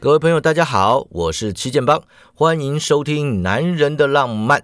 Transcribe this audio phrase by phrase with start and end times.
[0.00, 2.00] 各位朋友，大家好，我是七剑帮，
[2.32, 4.60] 欢迎收听《男人的浪漫》。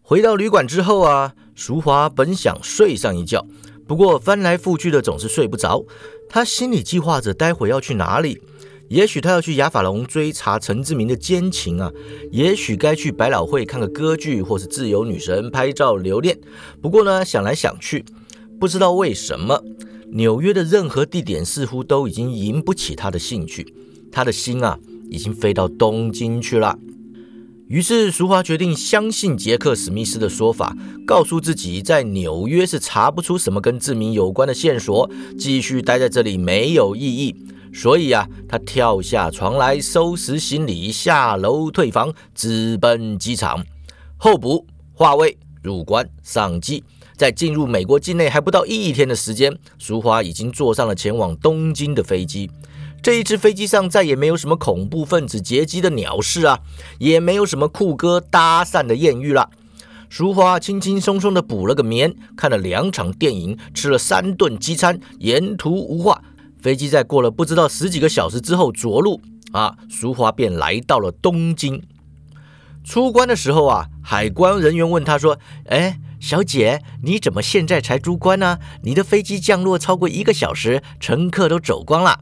[0.00, 3.44] 回到旅馆之后啊，淑华本想睡上一觉，
[3.86, 5.84] 不过翻来覆去的总是睡不着。
[6.30, 8.40] 他心里计划着待会要去哪里，
[8.88, 11.92] 也许他要去雅法龙追查陈志明的奸情啊，
[12.30, 16.40] 也许该去百老汇看个歌剧，或是自由女神拍照留念。
[16.80, 18.02] 不过呢，想来想去，
[18.58, 19.62] 不知道为什么，
[20.12, 23.74] 纽约的任何地点似乎都已经引不起他的兴趣，
[24.12, 24.78] 他的心啊，
[25.10, 26.78] 已经飞到东京去了。
[27.68, 30.76] 于是，淑华决定相信杰克·史密斯的说法，
[31.06, 37.34] 告诉自己在纽约是查不出什么跟志明有关的线索，继续待在这里没有意义。
[37.72, 43.64] 所以啊，他跳下床来，收拾行李，下楼退房，直奔机场。
[44.18, 46.84] 候补、化位、入关、上机，
[47.16, 52.50] 在进入美国境内还不到一天的时间，淑华已经坐上了前往东京的飞机。
[53.02, 56.60] 这一支飞机上再也没有什么恐怖分子劫机的鸟事啊，
[57.00, 59.50] 也没有什么酷哥搭讪的艳遇了。
[60.08, 66.22] 淑华轻轻松松的补了个眠，看了两场电影，吃了三顿机餐，沿途无话。
[66.60, 69.20] 飞机在过了不知道十几个小时之后着陆
[69.50, 71.82] 啊，淑华便来到了东京。
[72.84, 78.58] 出关的时候啊，海关人员问他说：“哎，小姐，你怎么现在才出关呢？
[78.84, 82.20] 你的飞机降落超过一个小时，乘客都走光了。”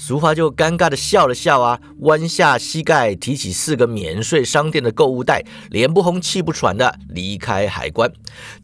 [0.00, 8.12] 俗话就尴尬的笑了笑啊，弯下膝盖，提起四个免税商店的购物袋，脸不红气不喘的离开海关，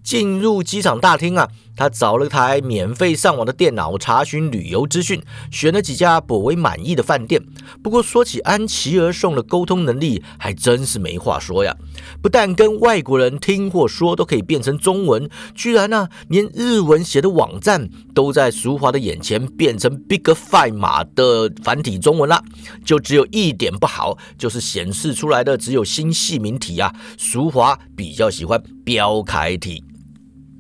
[0.01, 1.49] 进入机场大厅啊。
[1.77, 7.43] 他找了台免费上网的电脑，查询旅游资讯，选了几家颇为满意的饭店。
[7.83, 11.75] 不过说起安琪儿送的沟通能力，还真是没话说呀！
[12.23, 22.43] 不但跟外国人听或说都可以变成中文，居然呢，连日文写的网站都在淑华的眼前变成 Big Five 码的繁体中文了。
[22.85, 26.95] 就只有一点不好，就是显示出来的只有新细明体啊。
[27.19, 29.83] 淑华比较喜欢标楷体。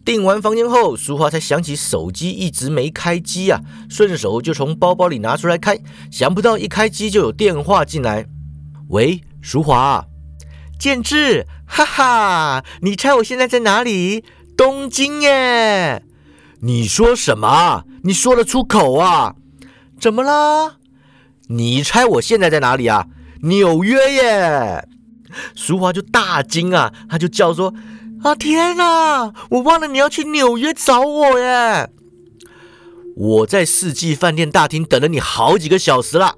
[0.04, 5.78] 订完房间后，淑华才想起手机一直没开机啊，顺手就从包包里拿出来开，
[6.10, 8.26] 想不到一开机就有电话进来。
[8.88, 10.04] 喂，淑华，
[10.78, 14.24] 建志，哈哈，你猜我现在在哪里？
[14.56, 16.02] 东京耶！
[16.60, 17.84] 你说什么？
[18.02, 19.34] 你说得出口啊？
[19.98, 20.76] 怎么啦？
[21.48, 23.06] 你猜我现在在哪里啊？
[23.42, 24.86] 纽约耶！
[25.54, 27.72] 淑华就大惊啊，他就叫说。
[28.24, 29.34] 啊天哪！
[29.50, 31.90] 我忘了你要去纽约找我耶！
[33.14, 36.36] 我在世纪饭店大厅等了你好几个小时了。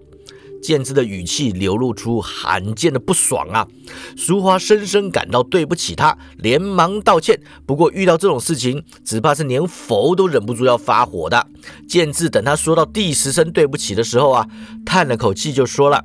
[0.60, 3.68] 建志的语气流露出罕见的不爽啊！
[4.16, 7.40] 淑华深深感到对不起他，连忙道歉。
[7.64, 11.46] 不过遇到这种事情，只怕是连佛都忍不住要发火的。
[11.88, 14.48] 建志等他说到第十声对不起的时候啊，
[14.84, 16.04] 叹了口气就说了。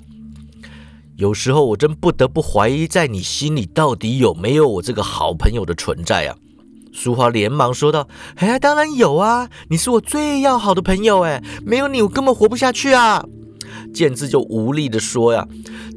[1.21, 6.35] 有时候我真不得不怀疑，在你心里到底有没有我这个好朋友的存在啊？
[6.91, 13.23] 淑华连忙说道：“哎，当然有啊，你是我最要好的朋友，哎，没有你我根本活不下去啊！”
[13.93, 15.47] 建志就无力的说呀：“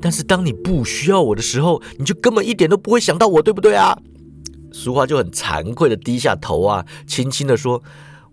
[0.02, 3.96] 但是当你不需要我的时候，你就根本一点都不会想到我，对不对啊？”
[4.72, 7.82] 淑华就很惭愧的低下头啊，轻轻的说。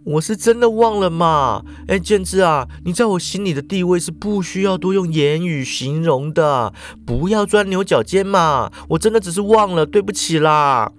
[0.04, 1.64] 我是真的忘了嘛？
[1.88, 6.74] 哎，建志啊，你在我心里的地位是不需要多用言语形容的，
[7.06, 8.72] 不要钻牛角尖嘛！
[8.90, 10.92] 我真的只是忘了，对不起啦。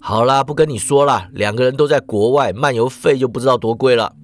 [0.00, 4.14] 好啦，不跟你说了，两个人都在国外，漫游费就不知道多贵了。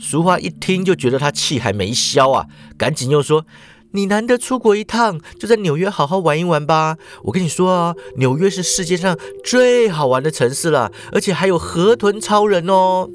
[0.00, 2.46] 俗话一听就觉得他气还没消啊，
[2.78, 3.44] 赶紧又说
[3.92, 6.96] ：“你难得出国一趟，就在纽约好好玩一玩吧。
[7.24, 13.10] 我跟你说啊，纽约是世界上最好玩的城市了，而且还有河豚超人哦。”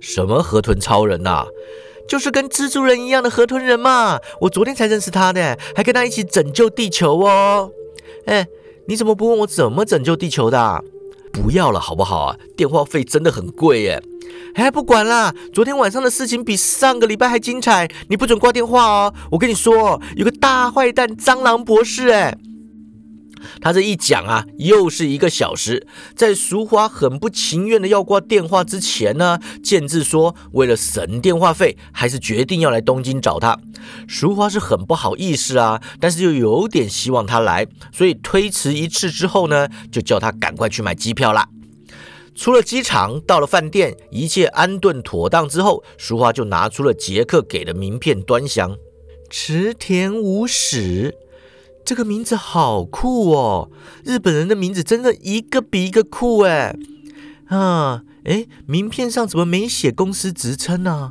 [0.00, 1.46] 什么河豚超人呐？
[2.08, 4.18] 就是跟蜘蛛人一样的河豚人嘛！
[4.40, 7.70] 我昨天才认识他的，还跟他一起拯救地球哦。
[8.26, 8.46] 哎，
[8.88, 10.82] 你怎么不问我怎么拯救地球的？
[11.32, 12.36] 不要了好不好啊？
[12.56, 14.02] 电话费真的很贵耶！
[14.54, 19.14] 哎，不管啦，昨天晚上的事情比上个礼拜还精彩，你不准挂电话哦！
[19.30, 22.36] 我跟你说，有个大坏蛋蟑螂博士，哎。
[23.60, 25.86] 他这一讲啊，又是一个小时。
[26.14, 33.58] 在淑华很不情愿的要挂电话之前呢，建志说为了省电话费，还是决定要来东京找他。
[34.06, 41.48] 淑华是很不好意思啊，但是又有点希望他来，所以推迟一次之后呢，就叫他赶快去买机票啦。
[42.34, 48.76] 出了机场，到了饭店，一切安顿妥当之后，淑华就拿出了杰克给的名片，端详。
[49.28, 51.14] 池田无史。
[51.84, 53.70] 这个名字好酷哦！
[54.04, 56.76] 日本人的名字真的一个比一个酷哎！
[57.48, 61.10] 啊，哎，名片上怎么没写公司职称呢？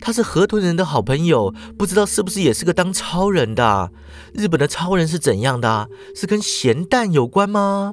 [0.00, 3.90] 他是河豚人的好朋友，不知道是不是也是个当超人的？
[4.32, 5.88] 日本的超人是怎样的？
[6.14, 7.92] 是跟咸蛋有关吗？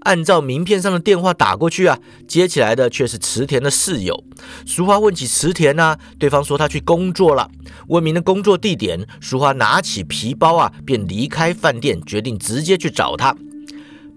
[0.00, 1.98] 按照名片上的电话打过去啊，
[2.28, 4.24] 接起来的却是池田的室友。
[4.64, 7.50] 淑华问起池田呢，对方说他去工作了。
[7.88, 13.36] 问明了工作地点，淑华拿起皮包啊，便离开饭店，决定直接去找他。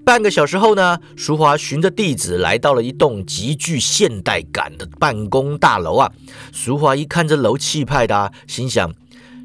[0.06, 6.12] 半个小时后呢，淑华循着地址来到了一栋极具现代感的办公大楼啊。
[6.52, 8.92] 淑华一看这楼气派的，心想：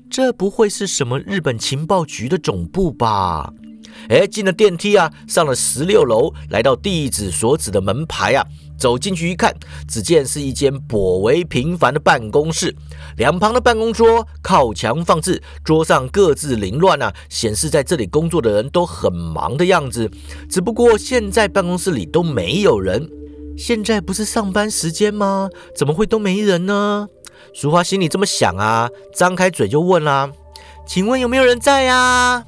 [0.09, 3.53] 这不会是什么日本情报局的总部吧？
[4.09, 8.45] 哎，进了电梯啊，上了十六楼，来到地址所指的门牌啊，
[8.79, 9.55] 走进去一看，
[9.89, 12.75] 只见是一间颇为平凡的办公室，
[13.17, 20.11] 两旁的办公桌靠墙放置，桌上各自凌乱啊，显示在这里工作的人都很忙的样子。
[20.51, 23.09] 只不过现在办公室里都没有人，
[23.57, 25.49] 现在不是上班时间吗？
[25.77, 27.09] 怎么会都没人呢？
[27.53, 30.31] 淑华心里这么想啊，张开嘴就问啦
[30.87, 32.45] ：“请问有没有人在呀？”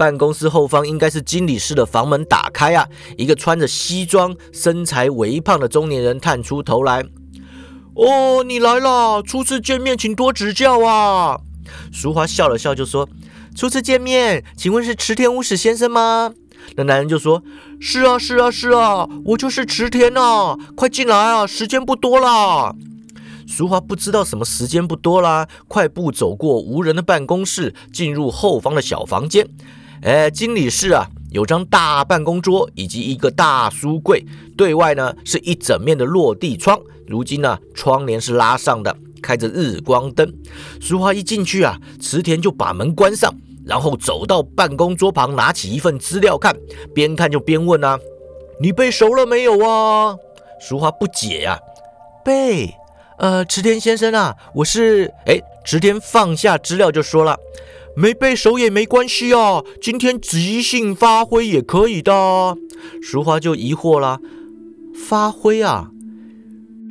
[0.00, 2.88] 办公室后方应该是经理室的房门打开啊，
[3.18, 7.04] 一个穿着西装、身材微胖的中年人探出头来。
[7.94, 11.38] 哦，你来了，初次见面，请多指教啊。
[11.92, 13.06] 淑华笑了笑就说
[13.54, 16.32] ：“初次见面，请问是池田屋史先生吗？”
[16.76, 17.42] 那男人就说
[17.78, 22.74] ：“是啊，是啊，是啊，我就是池田啊，快进来啊，时间不多了。”
[23.46, 29.46] 淑华不知道什么时间不多啦，快步走过无人的办公室，进入后方的小房间。
[30.02, 34.24] 哎，经理室啊，有张大办公桌以及一个大书柜，
[34.56, 36.80] 对外呢是一整面的落地窗。
[37.06, 40.32] 如今呢，窗帘是拉上的，开着日光灯。
[40.80, 43.30] 淑华一进去啊，池田就把门关上，
[43.66, 46.56] 然后走到办公桌旁，拿起一份资料看，
[46.94, 47.98] 边看就边问啊
[48.58, 50.16] ：“你背熟了没有啊？”
[50.58, 51.58] 淑华不解呀，
[52.24, 52.74] 背。
[53.18, 55.12] 呃，池田先生啊，我是……
[55.26, 57.38] 哎，池田放下资料就说了。
[57.96, 62.56] 没背熟也没关系啊，今天即兴发挥也可以的。
[63.02, 64.20] 淑华就疑惑了，
[64.94, 65.90] 发挥啊？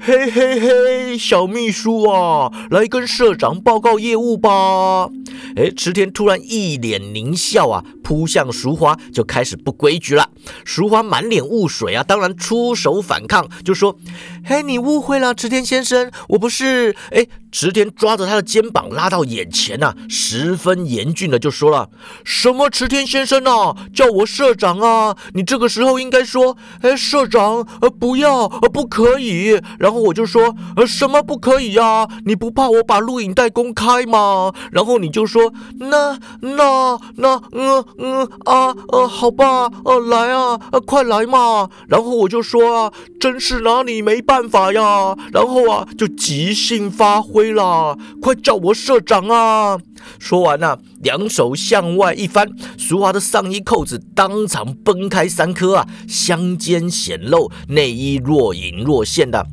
[0.02, 5.10] 嘿嘿嘿，小秘书啊，来跟社长报告业务吧。
[5.58, 10.30] 哎，池田突然一脸狞笑啊，扑向淑华就开始不规矩了。
[10.64, 13.98] 淑华满脸雾水啊，当然出手反抗，就说
[14.46, 17.26] ：“嘿，你误会了，池田先生，我不是。”哎。
[17.52, 21.90] 池田抓着他的肩膀拉到眼前呐，十分严峻的就说了
[22.24, 25.18] ：“什么池田先生啊，叫我社长啊！
[25.34, 29.60] 你这个时候应该说，哎，社长，呃，不要，呃，不可以。
[29.80, 32.08] 然后我就说，呃，什么不可以呀？
[32.26, 34.54] 你不怕我把录影带公开吗？
[34.72, 41.68] 然后你就说，那那那，嗯嗯啊，呃，好吧，呃，来啊，呃，快来嘛。
[41.88, 45.16] 然后我就说啊，真是拿你没办法呀。
[45.32, 49.78] 然后啊，就即兴发挥。”对啦，快叫我社长啊！
[50.20, 52.46] 说完呢，两手向外一翻，
[52.78, 59.48] 淑华的上衣扣子当场崩开三颗啊，香肩显露，内衣若隐若现的。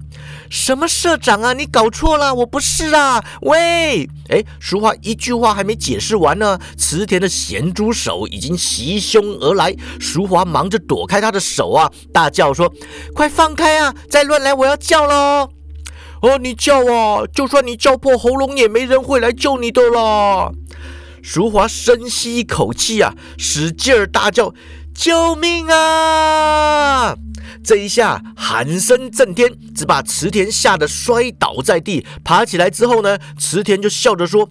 [0.51, 1.53] 什么社长啊？
[1.53, 3.25] 你搞错了，我不是啊！
[3.43, 12.69] 喂，哎，淑华一句话还没解释完呢，池田的咸猪手已经袭胸而来，淑华忙着躲开他的手啊，大叫说
[13.15, 13.95] ：“快放开啊！
[14.11, 15.51] 再乱来我要叫喽！”
[16.23, 17.23] 哦，你叫啊！
[17.33, 20.51] 就算你叫破喉咙，也没人会来救你的啦。
[21.23, 24.55] 淑华深吸一口气啊，使劲儿大叫
[24.95, 27.17] ：“救命啊！”
[27.63, 32.07] 这一下喊声震天，只把池田吓得摔倒在地。
[32.25, 34.49] 爬起来之后呢，池田就笑着说：“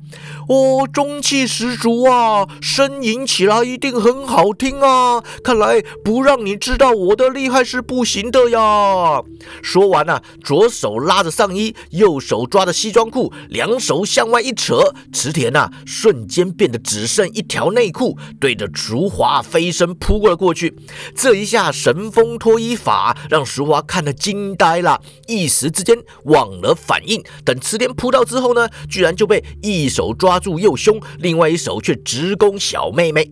[0.48, 5.24] 哦，中气十足啊，呻吟起来一定很好听啊！
[5.44, 9.22] 看来不让你知道我的厉害是不行的呀。”
[9.62, 20.76] 说完呢，左手拉着上衣，右手抓着西装裤，两手向外一扯，池田呐瞬间变得只剩一条内裤，对着淑华飞身扑过了过去。
[21.16, 23.16] 这一下神风脱衣法。
[23.30, 27.24] 让淑华看得惊呆了，一时之间忘了反应。
[27.44, 33.32] 等池田扑到之后呢，居然就被一手抓抓住右胸，另外一手却直攻小妹妹。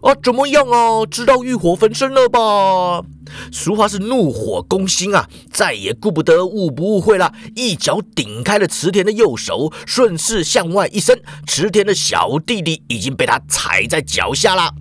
[0.00, 1.06] 啊，怎么样啊？
[1.08, 3.06] 知道欲火焚身了吧？
[3.52, 14.74] 俗话是怒火攻心啊，再也顾不得误不误会了，一脚顶开了池田的右手，顺势向外一伸，池田的小弟弟已经被他踩在脚下了。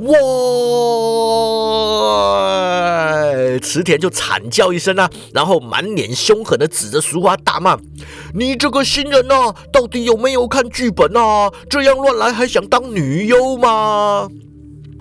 [0.00, 0.16] 哇！
[3.62, 7.78] 池田就惨叫一声啊，然后满脸凶狠的指着淑华大骂
[8.34, 11.50] ：“你这个新人呐，到底有没有看剧本啊？
[11.68, 14.28] 这样乱来还想当女优吗？”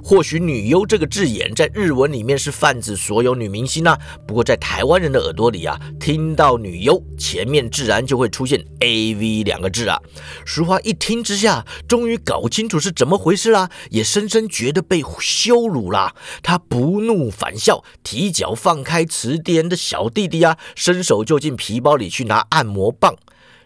[0.09, 10.01] 或许“女优”这个字眼在日文里面是泛指所有女明星啊，不过在台湾人的耳朵里啊，听到“女优”前面自然就会出现 “AV” 两个字啊。
[10.43, 16.15] 淑华一听之下，终于搞清楚是怎么回事啦，也深深觉得被羞辱啦。
[16.41, 23.15] 他不怒反笑，提脚放开池田的小弟弟啊，伸手就进皮包里去拿按摩棒。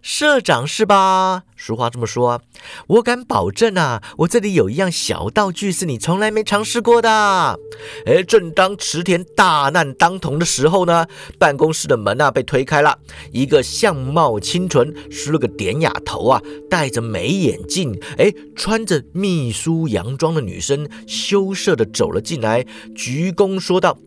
[0.04, 1.44] 社长是吧？
[1.56, 2.42] 俗话这么说，
[2.88, 7.58] 我敢保证啊，我这里有一样小道具是你从来没尝试过的。
[8.06, 11.08] 哎，正当池田大难当头的时候呢，
[11.40, 13.00] 办公室的门啊被推开了，
[13.32, 23.98] 一个相貌清纯、梳了个典雅头啊、戴着美眼镜、哎穿着秘书洋装的女生羞涩的走了进来，鞠躬说道。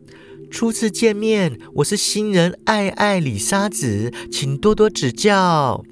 [0.49, 5.83] 初次见面，我是新人爱爱李沙子，请多多指教。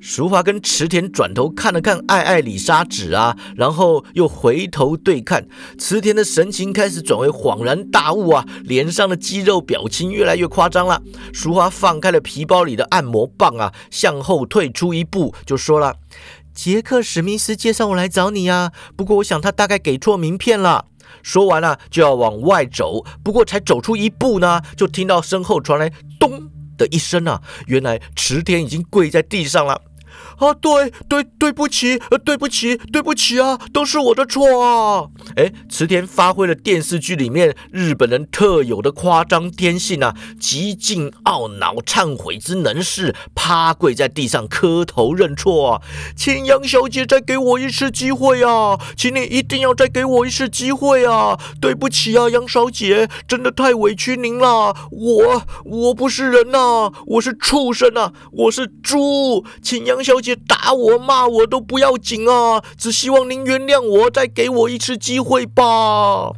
[0.00, 11.02] 淑华跟池田转头看了看爱爱李沙子啊，然后又回头对看池田的神情开始转为恍然大悟啊，脸上的肌肉表情越来越夸张了。
[11.32, 15.96] 淑华放开了皮包里的按摩棒啊，向后退出一步，就说了
[16.54, 20.86] ：“杰克史密斯介绍我来找你啊，不过我想他大概给错名片了。”
[21.22, 27.42] 说完了，就要往外走，不过才走出一步呢，就听到身后传来“咚”的一声啊！
[27.66, 29.80] 原来池田已经跪在地上了。
[30.40, 35.04] 啊，对对，对不起，对不起，对不起啊，都是我的错啊！
[35.36, 45.82] 哎，池田发挥了电视剧里面日本人特有的夸张天性啊，极尽懊恼、忏悔之能事，趴跪在地上磕头认错啊！
[46.16, 48.80] 请杨小姐再给我一次机会啊！
[48.96, 51.38] 请你一定要再给我一次机会啊！
[51.60, 60.29] 对不起啊，杨小姐，真的太委屈您了，我我不是人呐，我是畜生呐，我是猪，请杨小姐。
[60.34, 66.32] 打我骂我都不要紧啊，只希望您原谅我，再给我一次机会吧。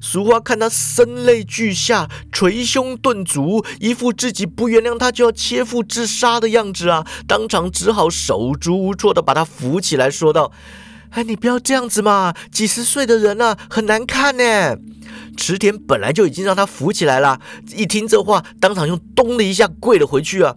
[0.00, 10.50] 俗话看他声泪俱下、捶胸顿足，一副自己不原谅他就要切腹自杀的样子啊，当场只好手足无措的把他扶起来，说道
[11.10, 14.76] ：“哎，你不要这样子嘛，几十岁的人了，很难看呢。”
[15.36, 17.40] 池田本来就已经让他扶起来了，
[17.74, 20.54] 一听这话，当场又咚的一下跪了回去啊。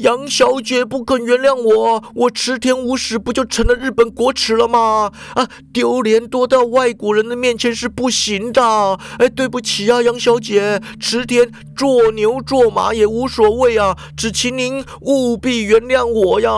[0.00, 5.12] 杨小姐不肯原谅我，我池田无史不就成了日本国耻了吗？
[5.34, 8.98] 啊，丢脸多到外国人的面前是不行的。
[9.18, 16.50] 哎，对不起啊，杨小姐，池田做牛做马也无所谓啊，只请您务必原谅我呀。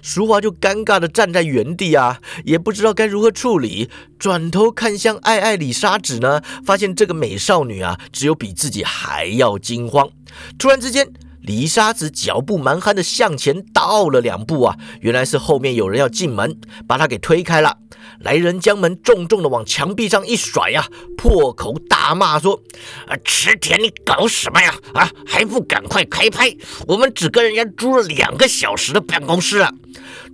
[0.00, 10.08] 淑华就尴尬的站在原地啊，也不知道该如何处理，转头看向爱爱里沙子呢，发现这个美少女啊，只有比自己还要惊慌。
[10.56, 11.12] 突然之间。
[11.42, 17.78] 李沙子脚步蛮憨的向前倒了两步啊，原来是后面有人要进门，把他给推开了。
[18.20, 22.62] 来人将门重重的往墙壁上一甩呀，破口大骂说
[23.08, 24.72] ：“啊，池田，你搞什么呀？
[24.94, 26.56] 啊，还不赶快开拍！
[26.86, 29.72] 我们只跟人家租了两个小时的办公室啊！”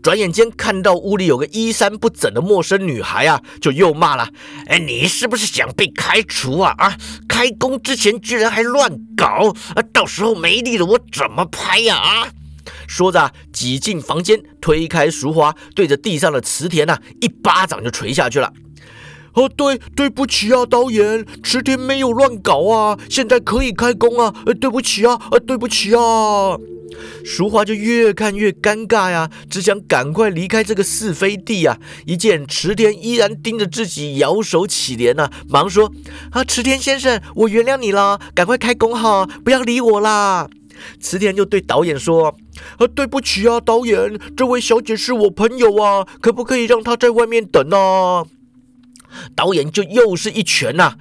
[0.02, 4.28] 转眼间看到屋里有个衣衫不整的陌生女孩啊，就又骂了
[4.66, 6.74] ：“哎，你是不是想被开除啊？
[6.78, 6.96] 啊，
[7.28, 9.82] 开工之前居然还乱搞啊！
[9.92, 12.28] 到时候没力了，我怎么拍呀？”啊！
[12.86, 18.52] 说着挤进房间，推开淑华，对着地上的池田呐，一巴掌就捶下去了。
[19.34, 24.34] 哦，对，对不起啊，导演，池田没有乱搞啊，现在可以开工啊。
[24.46, 26.00] 呃，对不起啊，呃，对不起啊。
[27.24, 31.78] 淑华就越看越尴尬呀，只想赶快离开这个是非地呀。
[32.06, 35.92] 一见池田依然盯着自己，摇手乞怜呐，忙说
[36.32, 40.48] ：“啊，池田先生，我原谅你了，赶快开工哈，不要理我啦。”
[41.00, 42.36] 池田就对导演说
[42.78, 48.24] ：“啊，对不起啊，导演，这位小姐是我朋友啊，可不可以让她在外面等啊？”
[49.34, 50.94] 导演就又是一拳呐，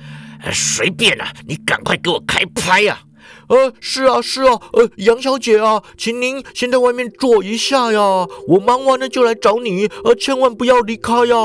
[0.51, 3.01] 随便啊，你赶快给我开拍呀！
[3.49, 7.99] 呃，是啊，是啊，呃，杨小姐啊，请您先在外面坐一下呀，
[8.47, 11.35] 我忙完了就来找你，呃，千万不要离开呀。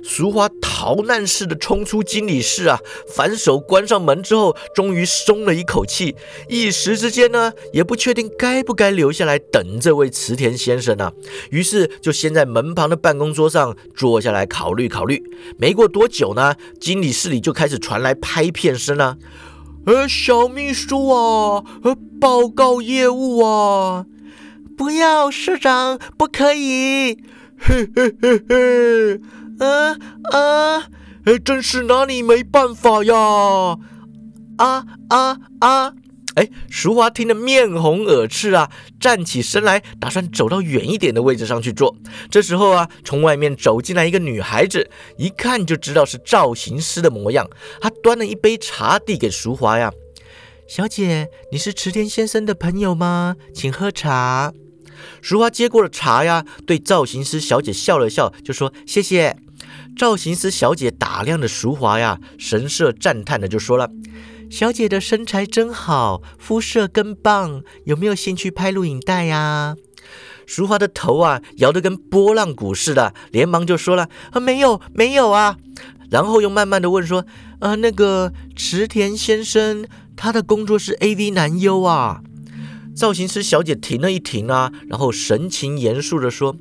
[0.00, 2.78] 淑华逃难似的冲出经理室啊，
[3.14, 6.14] 反手关上门之后，终于松了一口气。
[6.48, 11.12] 一时之间呢，也不确定该不该留下来等这位池田先生呢。
[11.50, 15.22] 于是就先在门旁的办公桌上坐下来考虑考虑。
[15.58, 19.16] 没过多久呢，经理室里就开始传来拍片声啊。
[19.86, 24.04] 呃，小秘书啊，呃，报告业务啊，
[24.76, 27.18] 不要，市长，不可以。
[27.58, 29.20] 嘿嘿嘿嘿。
[29.58, 29.96] 呃
[31.24, 33.14] 呃，真是拿你没办法呀！
[34.58, 35.92] 啊啊啊！
[36.38, 41.96] 哎，淑华听得面红耳赤啊，站起身来，打算走到远一点的位置上去坐。
[42.30, 47.50] 这时候啊，从外面走进来一个女孩子，一看就知道是造型师的模样。
[47.80, 49.92] 她端了一杯茶递给淑华呀
[50.68, 53.34] ：“小姐，你是池田先生的朋友吗？
[53.52, 54.52] 请喝茶。”
[55.20, 59.36] 淑华接过了茶呀，对造型师小姐笑了笑，就说：“谢谢。”
[59.98, 63.90] 造型师小姐打量着淑华呀，神色赞叹的就说了。
[64.50, 69.76] 小姐的身材真好，肤色更棒，有没有兴趣拍录影带呀？
[70.46, 75.58] 淑华的头啊摇得跟波浪鼓似的，连忙就说了：“啊，没有，没有啊。”
[76.10, 77.26] 然后又慢慢的问说
[77.60, 79.86] ：“呃，那个池田先生，
[80.16, 82.22] 他的工作是 AV 男优啊？”
[82.96, 86.56] 造型师小姐停了一停啊，然后神情严肃的说。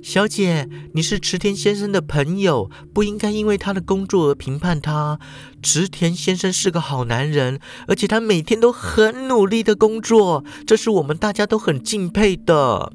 [0.00, 5.18] 小姐，你是池田先生的朋友，不应该因为他的工作而评判他。
[5.60, 12.92] 池田先生是个好男人，而且他每天都很努力的工作，这是我们大家都很敬佩的。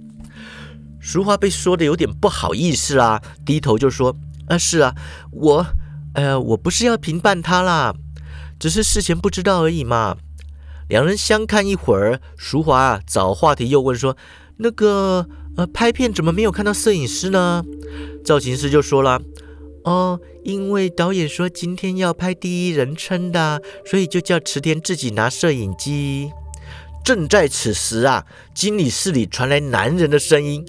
[1.01, 4.15] 淑华被说的有点不好意思啦，低头就说
[4.47, 4.95] ：“啊，是啊，
[5.31, 5.65] 我，
[6.13, 7.93] 呃，我不是要评判他啦，
[8.57, 10.15] 只是事前不知道而已嘛。”
[10.87, 14.15] 两人相看一会儿，淑华找话题又问说
[14.57, 17.63] ：“那个。”呃，拍片怎么没有看到摄影师呢？
[18.25, 19.21] 造型师就说了
[19.85, 26.31] ：“哦，因为导演说今天要拍第一人称的，所以就叫池田自己拿摄影机。”
[27.05, 30.65] 正在此时啊，经理室里传来男人的声音：“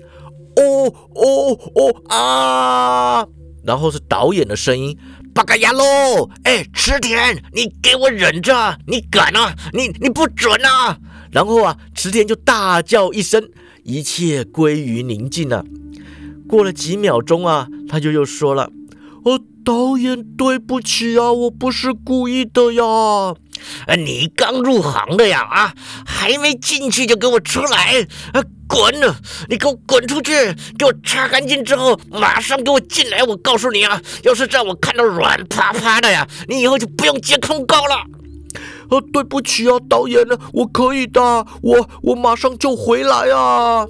[0.58, 3.26] 哦哦哦啊！”
[3.64, 4.98] 然后是导演的声音
[5.32, 6.28] ：“八嘎呀喽！
[6.42, 8.76] 哎，池田，你给我忍着！
[8.86, 9.54] 你敢啊？
[9.72, 10.98] 你你不准啊！”
[11.32, 13.48] 然后啊，池田就大叫一声。
[13.84, 15.64] 一切归于宁静了。
[16.48, 18.70] 过了几秒钟啊，他就又说了
[19.24, 22.82] ：“哦，导演，对不起啊，我不是故意的呀。
[23.86, 25.74] 啊，你刚入行的呀，啊，
[26.04, 28.94] 还没进去就给我出来，啊，滚！
[29.48, 30.32] 你给我滚出去！
[30.78, 33.22] 给我擦干净之后，马上给我进来。
[33.22, 38.04] 我告诉你啊，要是让我看到软趴趴的呀，你以后就不用接通告了。”
[38.88, 40.36] 啊，对不起啊，导演呢？
[40.52, 41.20] 我可以的，
[41.62, 43.86] 我我马上就回来啊！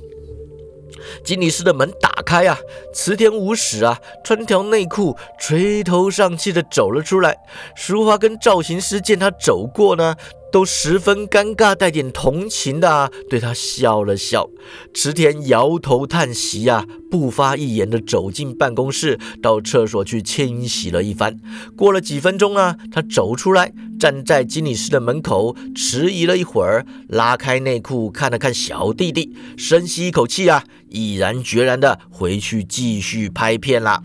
[1.24, 2.58] 经理室的门打开啊，
[2.94, 7.36] 池田无史啊，穿条内裤，垂头丧气的走了出来。
[7.76, 10.16] 淑华跟造型师见他走过呢。
[10.52, 14.48] 都十分尴尬，带点同情的啊对他笑了笑。
[14.94, 21.40] 池田摇头叹息啊，不发一言的走进办公室，到厕所去清洗了一番。
[21.76, 30.62] 过了几分钟啊，他走出来，站在经理室的门口，迟疑了一会儿，拉开内裤看了看小弟弟，深吸一口气啊，
[30.94, 34.02] 毅然决然的回去继续拍片啦。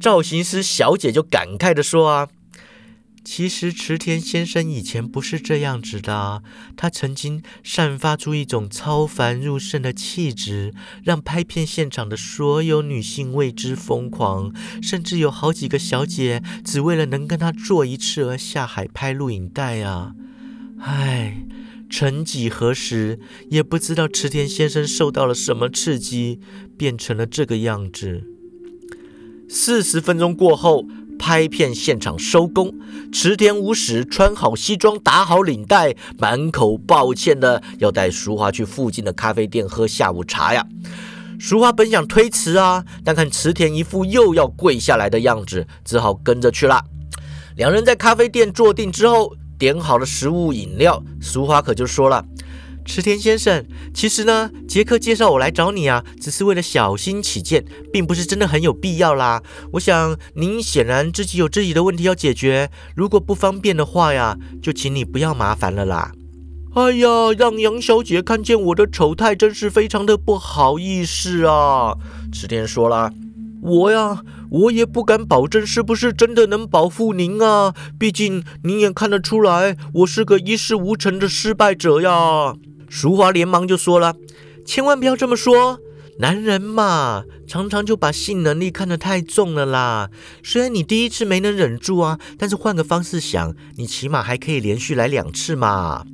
[0.00, 2.28] 造型师小姐就感慨的说啊。
[3.24, 6.42] 其实池田先生以前不是这样子的，
[6.78, 10.72] 他曾经散发出一种超凡入圣的气质，
[11.04, 20.14] 让拍片现场的所有女性为之疯狂，甚至有好几个小姐只为了能跟他做一次而下海拍录影带啊！
[20.80, 21.42] 唉，
[21.90, 23.18] 曾几何时，
[23.50, 26.40] 也不知道池田先生受到了什么刺激，
[26.76, 28.24] 变成了这个样子。
[29.48, 30.86] 四十分钟过后。
[31.20, 32.72] 拍片现场收工，
[33.12, 40.64] 池田无史穿好西装，打好领带，满口抱歉的要带淑华去附近的咖啡店喝下午茶呀。
[41.36, 46.84] 淑华本想推辞啊，但看池田一副又要跪下来的样子，只好跟着去了。
[47.56, 52.24] 两人在咖啡店坐定之后，点好了食物饮料，淑华可就说了。
[52.84, 59.42] 池田先生，其实呢，杰克介绍我来找你啊，只是为了小心起见，并不是真的很有必要啦。
[59.72, 66.12] 我想您显然自己有自己的问题要解决，如果不方便的话呀，就请你不要麻烦了啦。
[66.74, 71.94] 哎呀，让杨小姐看见我的丑态，真是非常的不好意思啊。
[72.32, 73.12] 池田说了，
[73.60, 82.54] 我呀，我也不敢保证是不是真的能保护您啊，毕竟您也看得出来，我是个一事无成的失败者呀。
[82.88, 84.14] 淑华连忙就说了
[84.64, 85.78] ：“千万不要这么说，
[86.20, 90.08] 男人嘛，常常就把性能力看得太重了啦。
[90.42, 96.04] 虽然你第一次没能忍住啊，但是换个方式想，你起码还可以连续来两次嘛。”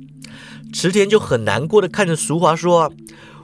[0.73, 2.91] 池田就很难过的看着淑华说：“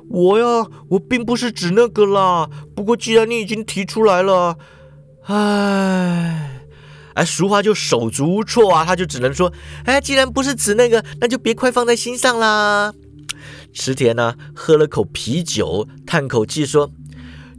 [0.10, 2.50] 我呀，我并不是指那个啦。
[2.76, 4.58] 不过既然你已经提出来了，
[5.24, 6.62] 唉，
[7.14, 9.52] 哎，淑华就手足无措啊，他就只能说：
[9.86, 12.94] 哎，既然不是指那个，那就别快放在心上啦。”
[13.74, 16.92] 池田呢，喝了口啤酒，叹口气说：“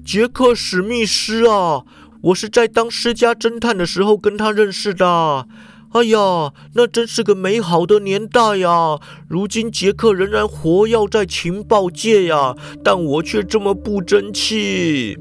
[0.04, 1.84] 杰克史密斯啊，
[2.22, 5.46] 我是在当私家侦探的时候跟他认识的。
[5.92, 8.98] 哎呀，那真是个美好的年代呀！
[9.28, 15.18] 如今杰克仍然活跃在情报界呀，但我却这么不争气。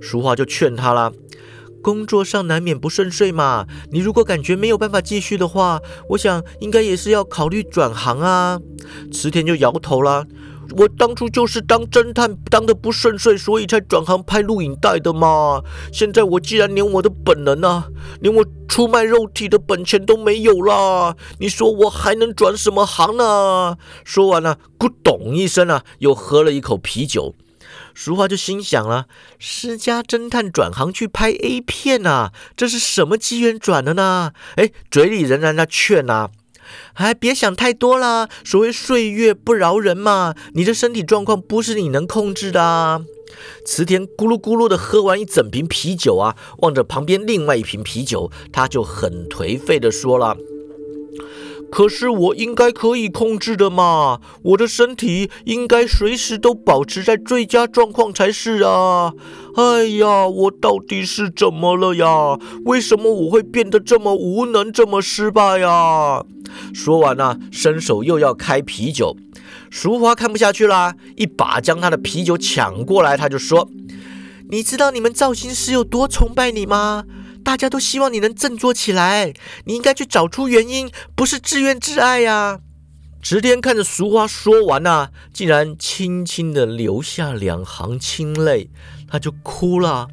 [0.00, 1.12] 淑华就劝他啦
[1.82, 8.60] ：“工作上难免不顺遂嘛，你如果感觉没有办法继续的话，我想应该也是要考虑转行啊。”
[9.12, 10.26] 池田就摇头了。
[10.76, 15.62] 我当初就是当侦探当的不顺遂，所以才转行拍录影带的嘛。
[15.92, 17.88] 现在我既然连我的本能啊，
[18.20, 23.76] 连我出卖肉体的本钱都没有啦，你说我还能转什么行呢？
[24.04, 27.34] 说完了，咕咚一声啊，又喝了一口啤酒。
[28.02, 29.08] 淑华就心想了：
[29.38, 34.32] 私家侦探转行去拍 A 片啊，这是什么机缘转的呢？
[34.56, 36.30] 哎，嘴里仍然在劝啊。
[36.94, 43.02] 还别想太多啦，所谓岁月不饶人嘛，你的身体状况不是你能控制的啊。
[43.66, 50.38] 池田咕噜咕噜的喝完一整瓶啤酒啊，望着旁边另外一瓶啤酒，他就很颓废的说了。
[51.70, 59.12] 可是我应该可以控制的嘛，我的身体应该随时都保持在最佳状况才是啊！
[59.56, 62.36] 哎呀，我到底是怎么了呀？
[62.64, 66.24] 为什么我会变得这么无能，这么失败呀？
[66.74, 69.16] 说完呢，伸手又要开啤酒，
[69.70, 73.68] 淑华看不下去啦，一把将他的啤酒抢过来，他就说
[74.50, 77.04] ：“你知道你们造型师有多崇拜你吗？”
[77.44, 79.32] 大家都希望你能振作起来，
[79.64, 82.60] 你应该去找出原因，不是自怨自艾呀。
[83.22, 88.70] 池田看着俗话说完啊，竟然轻轻的流下两行清泪，
[89.06, 90.08] 他就哭了。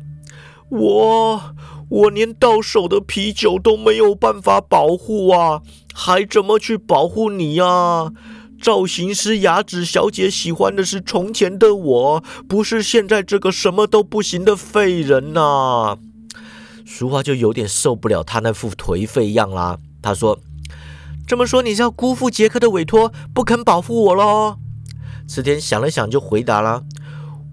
[0.70, 1.56] 我
[1.90, 5.62] 我连到手的啤酒都没有办法保护啊，
[5.94, 8.12] 还怎么去保护你呀？
[8.62, 15.98] 造型师雅子小姐喜欢的是从前的我，不是现在这个什么都不行的废人呐。
[16.90, 19.78] 淑华就有点受不了他那副颓废样啦。
[20.02, 20.40] 他说
[21.28, 24.56] ：“这么说你是要辜负杰克的委托，不肯保护我喽？”
[25.28, 26.86] 池田想了想，就回答了：“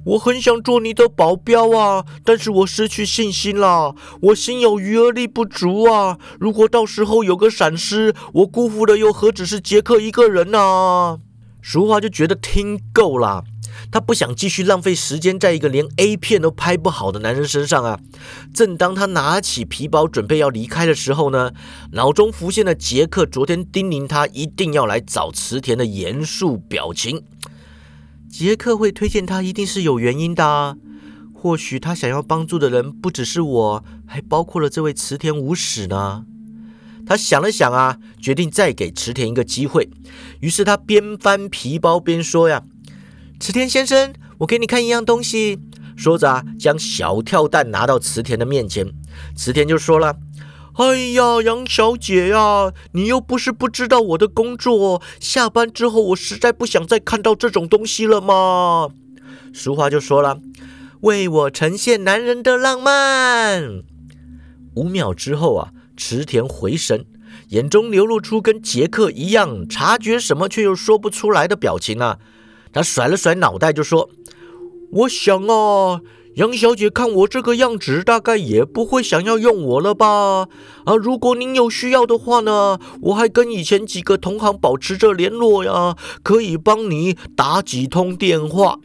[0.07, 3.97] 我很想做你的保镖啊，但是我失去信心了。
[4.23, 6.17] 我心有余而力不足啊。
[6.39, 11.19] 如果到时候有个闪失，我辜负的又何止是杰克一个人呢？”
[11.61, 13.43] 淑华就觉得听够了。
[13.91, 18.01] 他不想继续浪费时间在一个连 A 片都拍不好的男人身上啊！
[18.53, 21.53] 正当他拿起皮包准备要离开的时候呢，
[21.93, 27.23] 脑中浮现了杰克昨天叮咛他一定要来找池田的严肃表情。
[28.29, 30.45] 杰克会推荐他，一定是有原因的。
[30.45, 30.77] 啊
[31.33, 36.25] 或许他想要帮助的人不只是我，还包括了这位池田无史呢。
[37.07, 39.91] 他想了想啊，决定再给池田一个机会。
[40.41, 42.63] 于是他边翻皮包边说呀。
[43.41, 45.59] 池田先生，我给你看一样东西。
[45.97, 48.93] 说着啊，将小跳蛋拿到池田的面前。
[49.37, 50.17] 池田就说了
[50.75, 55.03] ：“哎呀，杨小姐呀，你又不是不知道我的工作。
[55.21, 58.89] 下班之后，我实在不想再看到这种东西了嘛。”
[59.53, 60.41] 淑华就说了
[61.03, 63.83] ：“为我呈现男人的浪漫。”
[64.75, 67.05] 五秒之后啊，池田回神，
[67.51, 72.19] 眼中流露出跟杰克一样察觉什么却又说不出来的表情啊。
[72.75, 74.11] 他甩了甩脑袋，就说
[74.93, 76.01] ：“我想啊，
[76.35, 80.49] 杨小姐看我这个样子，大概也不会想要用我了吧？
[80.85, 88.81] 啊，如果您有需要的话呢，我还跟以前几个同行保持着联络呀，可以帮你打几通电话。”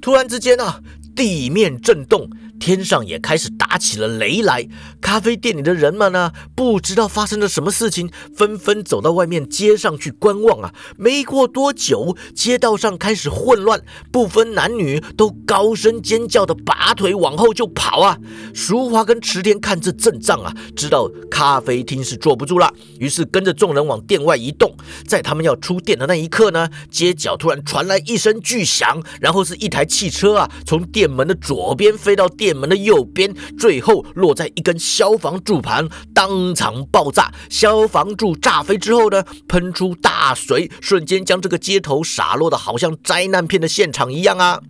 [0.00, 0.80] 突然之间啊，
[1.14, 2.30] 地面震动。
[2.60, 4.68] 天上也开始打起了雷来，
[5.00, 10.72] 咖啡店里的人们呢，不知道发生了什么事情，纷纷走到外面街上去观望啊。
[10.98, 18.18] 没过多久，街道上开始混乱，不分男女都高声尖叫的拔腿往后就跑啊。
[18.54, 24.76] 淑华跟池田看这阵仗啊，知道咖啡厅是坐不住了，于是跟着众人往店外移动。
[25.06, 32.49] 在他们要出店的那一刻呢，街角突然传来一声巨响，然后是一台汽车啊，从店门的左边飞到店。
[32.50, 37.32] 店门的右边，最后落在一根消防柱旁，当场爆炸。
[37.48, 44.60] 消防柱炸飞之后呢，喷出大水，瞬间将这个街头洒落的好像灾难片的现场一样啊！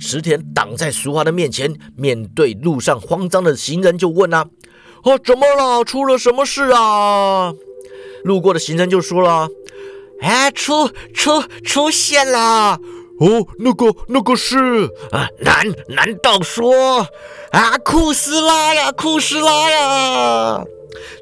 [0.00, 4.46] 池田挡在俗华的面前，面对路上慌张的行人就问啊
[5.04, 5.84] ：“哦，怎么了？
[5.84, 7.54] 出了什么事啊？”
[8.24, 9.48] 路过的行人就说了
[10.20, 12.80] ：“哎，出出出现了。”
[13.20, 14.56] 哦，那个那个是
[15.10, 15.28] 啊？
[15.40, 17.06] 难难道说
[17.50, 17.76] 啊？
[17.84, 20.64] 库斯拉呀，库斯拉呀！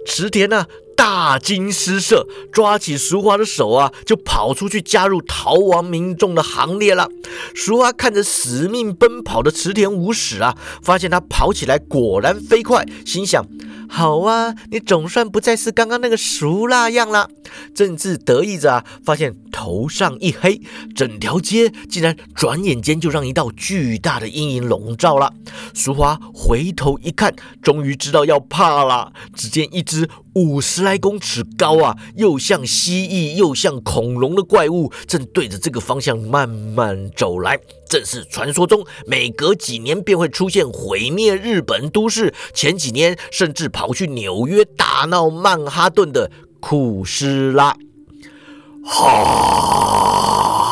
[0.06, 7.08] 池田呐，大惊失色，抓起淑华的手啊，就跑出去加入逃亡民众的行列了。
[7.54, 13.44] 淑华看着死命奔跑的池田无史啊，发现他跑起来果然飞快，心想：
[13.88, 17.30] 好啊，你总算不再是刚刚那个熟辣样了。
[17.74, 20.60] 正自得意着啊，发现头上一黑，
[20.94, 25.32] 整条街竟然转眼间就让一道巨大的阴影笼罩了。
[25.72, 29.12] 淑华回头一看，终于知道要怕了。
[29.34, 37.58] 只见一只五十来公尺高啊，又像蜥蜴又像恐龙的怪物，正对着这个方向慢慢走来。
[37.88, 46.30] 正是传说中每隔几年便会出现毁灭日本都市，前几年甚至跑去纽约大闹曼哈顿的。
[46.58, 47.76] 库斯拉，
[48.82, 50.64] 哈！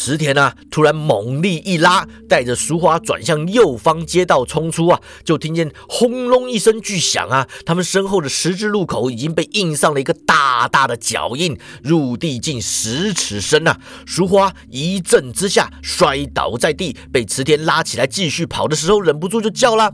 [0.00, 5.00] 池田啊，突然猛力一拉，带着淑华转向右方街道冲出啊！
[5.24, 7.48] 就听见轰隆一声巨响啊！
[7.66, 13.76] 他们身后的十字路口已经被印上了一个大大的脚印，入地近十尺深呐！
[14.06, 19.92] 淑华一震之下摔倒在地，被池田拉起来继续跑的时候，忍不住就叫了。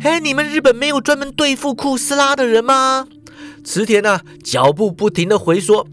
[0.00, 3.06] 哎，你们日本没有专门对付库斯拉的人吗？
[3.62, 5.86] 池田呢，脚步不停的回说：“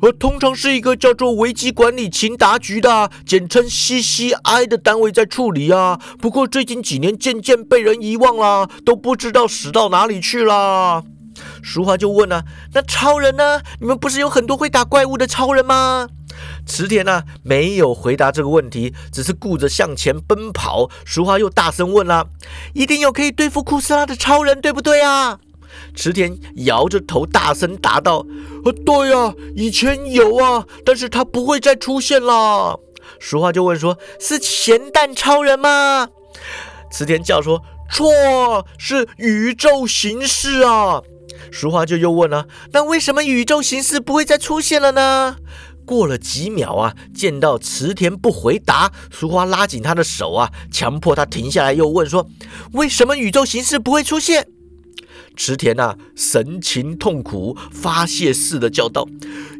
[0.00, 5.98] 我通常是一个叫做危机管理勤达局的，简称 CCI 的单位在处理啊。
[6.20, 11.04] 不过最近几年渐渐被人遗忘了，都不知道死到哪里去了。”
[11.62, 13.60] 淑华就问了：“那超人呢？
[13.80, 16.08] 你们不是有很多会打怪物的超人吗？”
[16.64, 20.88] 池田呢没有回答这个问题，只是顾着向前奔跑。
[21.04, 22.28] 淑华又大声问了
[22.74, 25.40] ：“一定有可以对付库斯拉的超人，对不对啊？”
[25.94, 28.24] 池田摇着头大声答道
[28.64, 32.80] ：“呃，对呀，以前有啊，但是他不会再出现了。”
[33.18, 36.08] 淑华就问说：“是咸蛋超人吗？”
[36.92, 41.02] 池田叫说：“错，是宇宙形式啊。”
[41.50, 45.36] 淑华就又问了：“那为什么宇宙形式不会再出现了呢？”
[45.86, 52.28] 过了几秒啊，见到池田不回答，淑华拉紧他的手啊，强迫他停下来，又问说
[52.74, 54.48] ：“为什么宇宙形式不会出现？”
[55.38, 59.06] 池田呐，神情痛苦，发泄似的叫道：“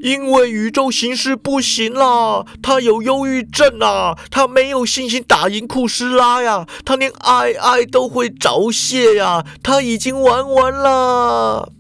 [0.03, 11.73] 因为宇宙形势不行啦，他有忧郁症啊，他没有信心打赢库斯拉呀，他连爱爱都会早泄呀，他已经玩完了。”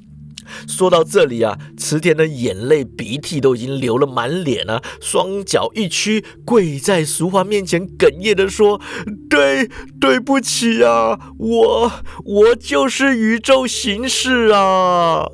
[0.66, 8.80] 说到这里啊，池田的眼泪鼻涕都已经流了满脸了，双脚一屈，跪在淑华面前，哽咽的说
[9.30, 9.68] ：“对，
[10.00, 11.92] 对不起啊，我
[12.24, 15.26] 我就是宇宙形式啊。”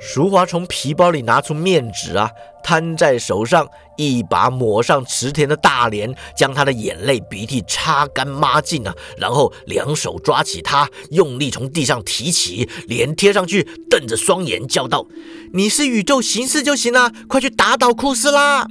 [0.00, 2.30] 淑华从皮包里拿出面纸啊，
[2.62, 3.66] 摊在手上，
[3.96, 15.06] 一把抹上池田的大脸，将他的眼泪鼻涕擦干抹净啊，然后两手抓起他，用力从地上提起，脸贴上去，瞪着双眼叫道
[15.54, 18.66] ：“你是宇宙形式就行了，快去打倒库斯拉！”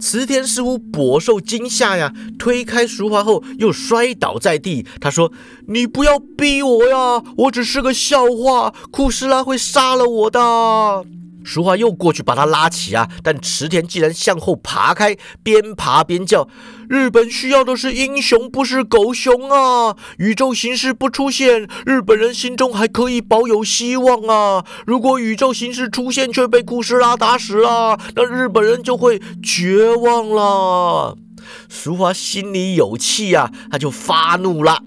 [0.00, 4.86] 池田似乎颇受惊吓呀，推开淑华后又摔倒在地。
[5.00, 5.32] 他说
[5.66, 10.38] ：“你不要逼我呀，我只是个笑话，库斯拉会杀了我的。”
[11.48, 16.46] 淑华又过去把他拉起啊，但池田竟然向后爬开，边爬边叫
[16.90, 19.96] ：“日本需要的是英雄，不是狗熊啊！
[20.18, 24.66] 宇宙形式不出现，日本人心中还可以保有希望啊！
[24.86, 31.16] 如果宇宙形式出现却被库斯拉打死了，那日本人就会绝望了。”
[31.70, 34.82] 淑华心里有气呀，他就发怒了。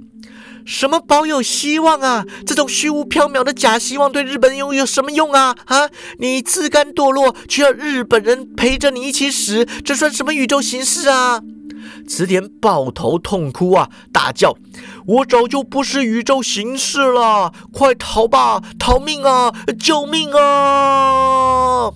[0.66, 2.26] 什么保有希望啊？
[2.46, 5.56] 这种虚无缥缈的假希望对日本人又有什么用啊？
[5.66, 5.90] 啊！
[6.20, 11.42] 你自甘堕落，却要日本人陪着你一起死，这算什么宇宙形式啊？
[12.08, 14.56] 池田抱头痛哭啊，大叫
[15.08, 17.54] ：“我早就不是宇宙形式了！
[17.72, 19.52] 快逃吧，逃命啊！
[19.80, 21.92] 救命啊！”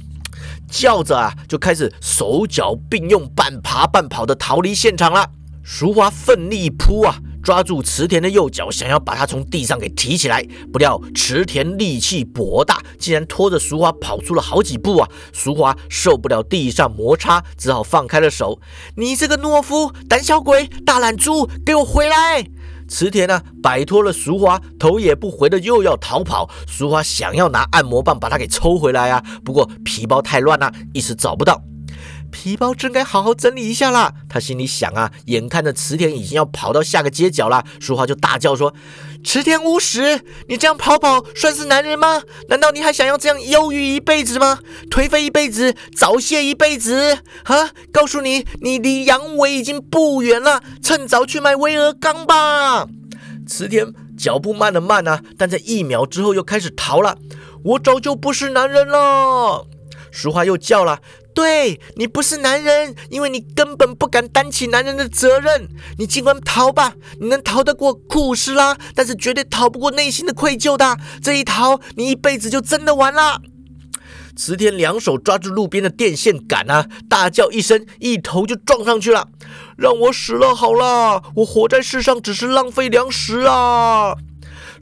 [0.70, 5.30] 叫着啊，就开始手脚并用，半爬半跑的逃离现场了。
[5.64, 7.18] 淑华奋力一扑啊！
[7.46, 15.08] 抓住池田的右脚，想要把他从地上给提起来，不料池田力气博大，竟然拖着淑华跑出了好几步啊！
[15.32, 18.60] 淑华受不了地上摩擦，只好放开了手。
[18.98, 22.48] 你这个懦夫、胆小鬼、大懒猪，给我回来！
[22.90, 26.50] 池田呢，摆脱了淑华，头也不回的又要逃跑。
[26.68, 31.62] 淑华想要拿按摩棒把他给抽回来啊，不过皮包太乱了，一时找不到。
[32.36, 34.14] 皮包真该好好整理一下啦！
[34.28, 38.74] 他心里想啊，眼看着池田已经要跑到下个街角了，淑华就大叫说
[39.24, 40.20] ：“池田无耻！
[40.50, 42.22] 你这样跑跑算是男人吗？
[42.50, 44.60] 难道你还想要这样忧郁一辈子吗？
[44.92, 47.20] 颓废一辈子，早泄一辈子？
[47.46, 47.72] 啊！
[47.94, 52.86] 告诉你，你离阳痿已经不远了，趁早去买威尔刚吧！”
[53.48, 57.18] 池田脚步慢了慢啊，但在一秒之后又开始逃了。
[57.64, 59.66] 我早就不是男人了！
[60.12, 61.00] 淑华又叫了。
[61.36, 65.68] 对你不是男人，因为你根本不敢担起男人的责任。
[65.98, 70.98] 你尽管逃吧，你能逃得过库斯拉，但是绝对逃不过内心的愧疚的。
[71.22, 73.42] 这一逃，你一辈子就真的完了。
[74.38, 79.28] 池田两手抓住路边的电线杆啊，大叫一声，一头就撞上去了。
[79.78, 84.16] 让我死了好了，我活在世上只是浪费粮食啊！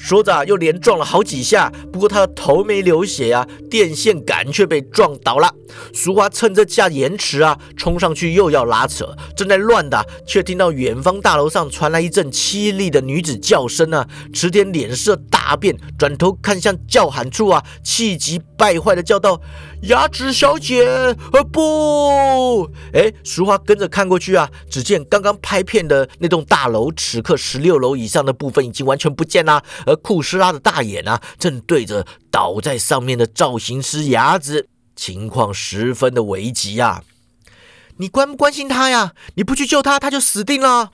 [0.04, 5.50] 说着，又连撞了好几下，不过他的头没流血啊，电线杆却被撞倒了。
[5.94, 14.06] 淑华趁这下延迟啊，冲上去又要拉扯，正在乱打，却听到远方大楼上传来一阵凄厉的女子叫声啊！
[14.34, 19.40] 池田脸色大变，转头看向叫喊处啊，气急败坏的叫道
[19.84, 20.86] ：“牙子小姐，
[21.34, 29.62] 呃不！”哎，淑华跟着看过去啊，只见刚刚拍片的那栋大楼，此刻十六楼以上的部分已经完全不见啦。
[29.86, 37.04] 而库斯拉的大眼啊，正对着倒在上面的造型师牙子，情况十分的危急啊！
[37.98, 39.14] 你关不关心他呀？
[39.36, 40.92] 你不去救他，他就死定了。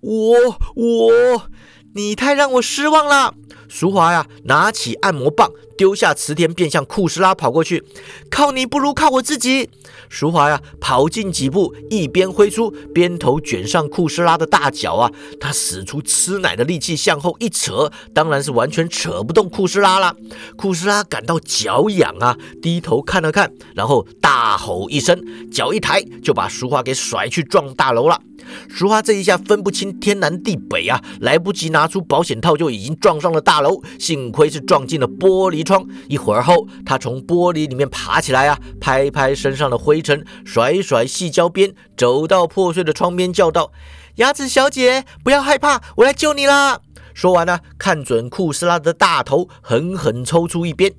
[0.00, 0.36] 我
[0.76, 1.48] 我，
[1.94, 3.34] 你太让我失望了。
[3.68, 7.84] 淑华呀，拿起按摩棒，丢下池田，便向库斯拉跑过去。
[8.28, 9.70] 靠你不如靠我自己。
[10.08, 20.16] 淑华呀，跑进几步，一边挥出鞭头卷上库斯拉的大脚啊，他使出吃奶的力气向后一扯，当然是完全扯不动库斯拉了。
[20.56, 28.20] 库斯拉感到脚痒啊，低头看了看，然后大吼一声，脚一抬就把淑华给甩去撞大楼了。
[28.68, 35.86] 淑华这一下分不清天南地北啊，来不及拿出保险套就已经撞上了大楼，幸亏是撞进了玻璃窗。
[36.08, 43.70] 一会儿后，他从玻璃里面爬起来啊，拍拍身上的灰尘，甩甩细胶边，走到破碎的窗边，叫道
[44.16, 46.80] ：“鸭子小姐，不要害怕，我来救你啦！”
[47.12, 50.94] 说完呢，看准库斯拉的大头，狠狠抽出一鞭。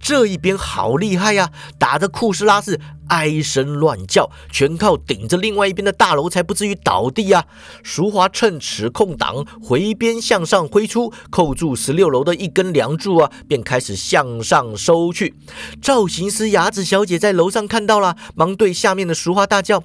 [0.00, 7.44] 这一边好厉害呀，打得库斯拉是哀声乱叫，全靠顶着另外一边的大楼才不至于倒地呀。
[7.82, 15.34] 淑华趁此空档回鞭向上挥出，扣住十六楼的一根梁柱啊，便开始向上收去。
[15.82, 19.82] 造型师雅子小姐在楼上看到了，忙对下面的淑华大叫：“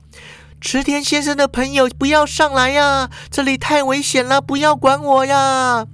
[0.61, 5.87] 池田先生的朋友，不要上来呀，这里太危险了，不要管我呀！”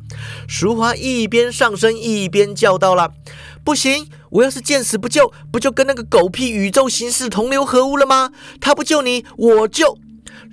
[0.48, 3.14] 淑华一边上身一边叫道了。
[3.70, 4.08] 不行！
[4.32, 8.32] 我要是见死不救，不就跟那个狗屁宇宙形式同流合污了吗？
[8.60, 9.96] 他不救你，我救！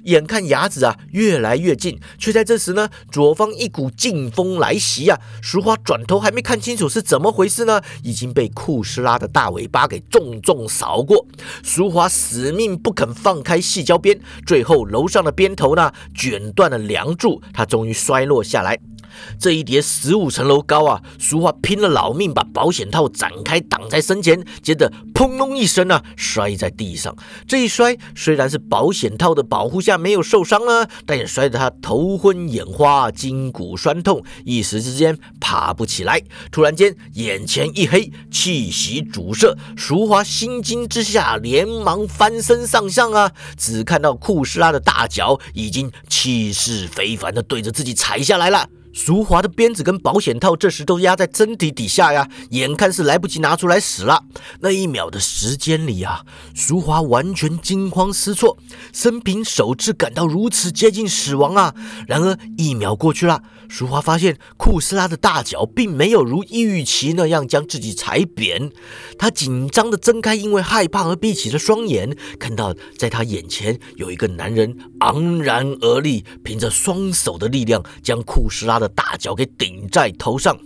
[0.05, 5.19] 眼看牙子啊越来越近，却在这时呢，左方一股劲风来袭啊！
[5.41, 11.27] 淑华转头还没看清楚是怎么回事呢，已经被库斯拉的大尾巴给重重扫过。
[11.65, 18.79] 淑华死命不肯放开细胶边，最后楼上的鞭头呢卷断了梁柱，他终于摔落下来。
[19.39, 21.03] 这一叠十五层楼高啊！
[21.19, 27.15] 淑华拼了老命把保险套展开挡在身前，接着砰隆一声啊，摔在地上。
[27.47, 36.23] 这一摔虽然是保险套的保护下没有受伤了，但也摔得他头昏眼花、筋骨酸痛，一时之间爬不起来。
[36.51, 48.69] 突然间眼前一黑，气息阻塞，淑华心惊之下连忙翻身上向啊，只看到库斯拉的大脚已经气势非凡的对着自己踩下来了。
[48.97, 54.25] 淑华的鞭子跟保险套这时都压在身体底下呀，眼看是来不及拿出来使了。
[54.61, 58.57] 那一秒的时间里啊，淑华完全惊慌失措，
[58.95, 61.75] 生平首次感到如此接近死亡啊。
[62.07, 68.73] 然而一秒过去了，淑华发现库斯拉的大脚并没有如预期那样将自己踩扁，
[69.19, 78.87] 他紧张的睁开因为害怕而闭起的双眼，看到在他眼前有一个男人昂然而立，凭着双手的力量将库斯拉的。
[78.97, 80.57] 大脚给顶在头上，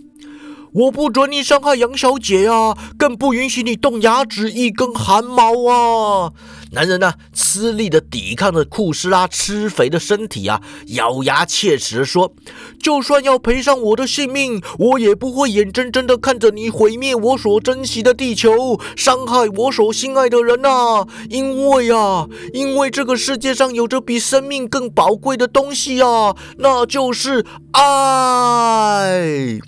[0.72, 6.32] 我不准你伤害杨小姐啊，更不允许你动牙齿一根汗毛啊！
[6.72, 12.33] 男人呢，吃力的抵抗着库斯拉吃肥的身体啊，咬牙切齿的说
[12.80, 21.06] ：“就算要赔上我的性命，我也不会眼睁睁的看着你毁灭我所珍惜的地球，伤害我所心爱的人啊！
[21.28, 29.59] 因为啊，因为这个世界上有着比生命更宝贵的东西啊，那就是爱。”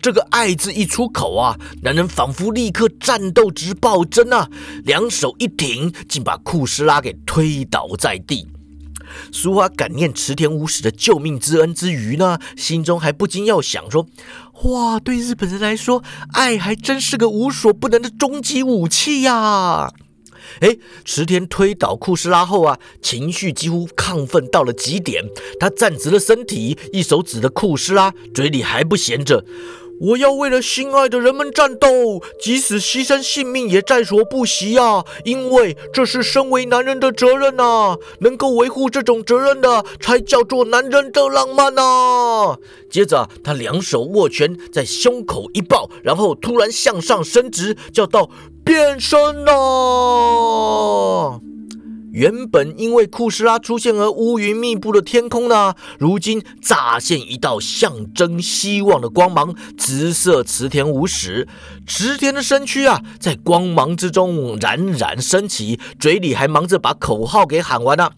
[0.00, 4.48] 这个“爱”字一出口啊，男人仿佛立刻战斗值暴增啊，
[4.84, 8.46] 两手一挺，竟把库斯拉给推倒在地。
[9.32, 14.06] 淑华感念池田武史的救命之恩之余呢，心中还不禁要想说：
[14.64, 16.02] 哇，对日本人来说，
[16.34, 19.92] 爱还真是个无所不能的终极武器呀！
[20.60, 25.24] 哎，池田推倒库斯拉后啊，情绪几乎亢奋到了极点，
[25.58, 29.44] 他站直了身体，一手指着库斯拉，嘴里还不闲着。
[30.00, 35.04] 我要为了心爱的人们战斗，即使牺牲性命也在所不惜啊！
[35.24, 37.96] 因为这是身为男人的责任呐！
[38.20, 42.56] 能够维护这种责任的，才叫做男人的浪漫呐！
[42.88, 48.30] 接着，他两手握拳，在胸口一抱，然后突然向上伸直，叫道
[48.64, 49.52] ：“变身呐！”
[52.18, 59.54] 原本因为库斯拉出现而乌云密布的天空呢，如今乍现一道象征希望的光芒。
[59.76, 61.46] 直射池田无史，
[61.86, 68.10] 池田的身躯啊，在光芒之中冉冉升起，嘴里还忙着把口号给喊完呢。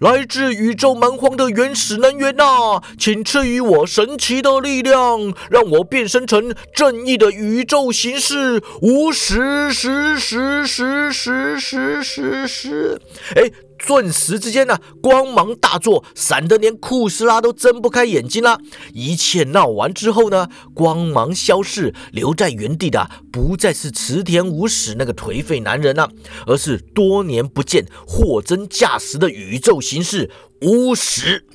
[0.00, 8.62] 来自宇宙蛮荒的原始能源呐，请赐予我神奇的力量，让我变身成正义的宇宙形式。
[8.80, 13.00] 无时时时时时时时时，
[13.36, 13.50] 哎。
[13.86, 18.60] 顿时之间呢，光芒大作，闪得连库斯拉都睁不开眼睛了。
[18.92, 26.10] 一切闹完之后呢，光芒消逝，留在原地的不再是池田无史那个颓废男人了，
[26.46, 30.30] 而是多年不见、货真价实的宇宙形式
[30.62, 31.46] 无史。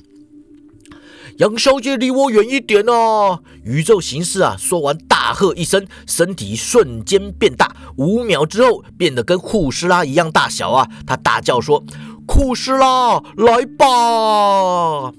[1.38, 3.40] 杨小姐，离我远一点啊！
[3.62, 10.88] 宇宙形式啊，说完大喝一声，身体瞬间变大，五秒之后变得跟库斯拉一样大小啊！
[11.06, 11.84] 他大叫说。
[12.26, 15.12] 库斯拉，来吧！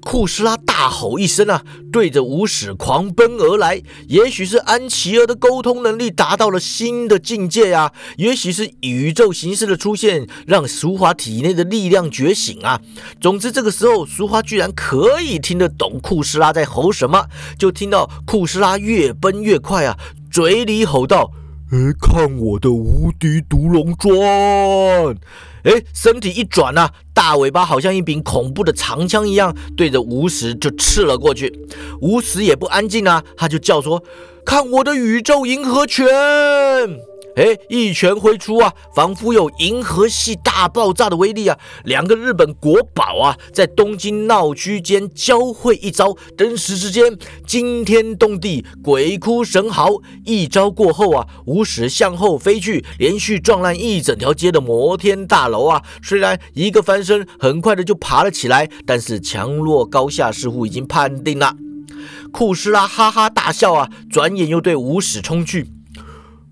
[0.00, 3.82] 库斯拉大吼一声啊，对着无史狂奔而来。
[4.06, 12.80] 也许是安琪儿的沟通能力达到了新的境界啊，也许是宇宙形式的出现让淑华体内的力量觉醒啊。
[13.20, 17.26] 总之，这个时候淑华居然可以听得懂库斯拉在吼什么，
[17.58, 19.98] 就听到库斯拉越奔越快啊，
[20.30, 21.32] 嘴里吼道
[21.72, 25.18] ：“哎，看我的无敌独龙钻！”
[25.66, 31.52] 哎，身体一转呐，大尾巴好像一柄恐怖的长枪一样，对着无石就刺了过去。
[32.00, 34.00] 无石也不安静啊，他就叫说
[34.46, 36.06] ：“看我的宇宙银河拳！”
[37.36, 41.58] 哎，一拳挥出啊，仿佛有银河系大爆炸的威力啊！
[41.84, 47.14] 两个日本国宝啊，在东京闹区间交汇一招，登时之间
[47.46, 50.00] 惊天动地，鬼哭神嚎。
[50.24, 55.82] 一招过后啊，无史向后飞去，连续撞烂一整条街的摩天大楼啊！
[56.02, 61.54] 虽然一个翻身很快的就爬了起来，但是强弱高下似乎已经判定了。
[62.32, 65.68] 库斯拉哈哈大笑啊，转眼又对无史冲去。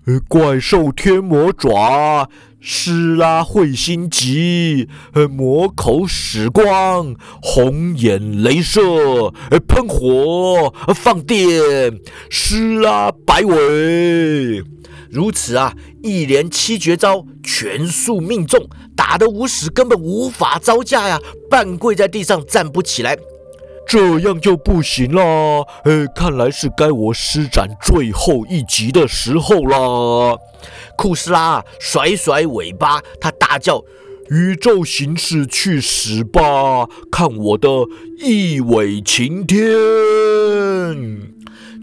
[0.05, 2.29] 呃怪兽天魔爪，
[2.59, 4.87] 施拉彗星级，
[5.31, 9.31] 魔口矢光，红眼镭射，
[9.67, 11.99] 喷火，放电，
[12.29, 14.63] 施拉摆尾。
[15.09, 23.17] 如此啊，一连七绝招全数命中，打得无史根本无法招架呀，半跪在地上站不起来。
[23.87, 30.39] 这样就不行了，呃，看来是该我施展最后一击的时候了。
[30.97, 33.83] 库斯拉甩甩尾巴，他大叫
[34.31, 36.87] ：“宇宙形式去死吧！
[37.11, 37.69] 看我的
[38.19, 39.63] 一尾擎天！”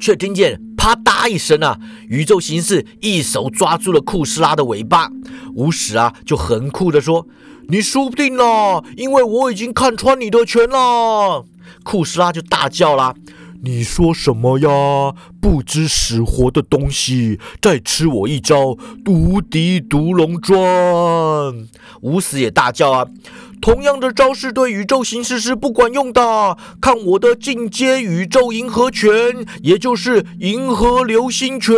[0.00, 1.78] 却听见啪嗒一声啊，
[2.08, 5.08] 宇宙形式一手抓住了库斯拉的尾巴。
[5.54, 7.28] 无史啊，就很酷的说
[7.68, 11.44] ：“你输定了，因为我已经看穿你的拳了。”
[11.82, 13.14] 库斯拉就大叫啦
[13.62, 14.68] ：“你说什么呀？
[15.40, 17.38] 不知死活的东西！
[17.60, 20.56] 再吃我一招无敌毒龙钻！”
[22.02, 23.06] 无死也大叫啊。
[23.62, 26.58] 同样的招式对宇宙形式是不管用的。
[26.80, 29.08] 看我的进阶宇宙银河拳，
[29.62, 31.72] 也就是银河流星拳。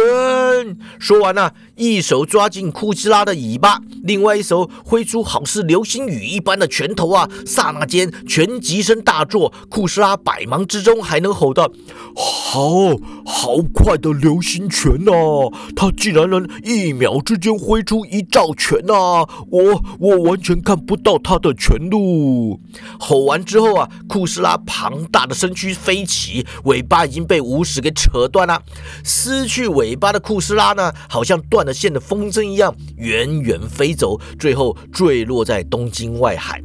[0.98, 7.28] 说完了，一手抓紧库斯拉的尾巴，另外一手挥出好似流星雨一般的拳头啊！
[7.44, 11.70] 刹那间，拳击声大作，库斯拉百忙之中还能吼道
[12.16, 15.52] ：“好好快的流星拳啊！
[15.76, 19.28] 他竟然能一秒之间挥出一兆拳啊！
[19.50, 22.60] 我我完全看不到他的拳。”全路
[23.00, 28.62] 吼完之后啊，库斯拉庞大的身躯飞起，尾巴已经被无史给扯断了。
[29.02, 36.62] 失去尾巴的库斯拉呢，好像断了线的风筝一样，远远飞走，最后坠落在东京外海。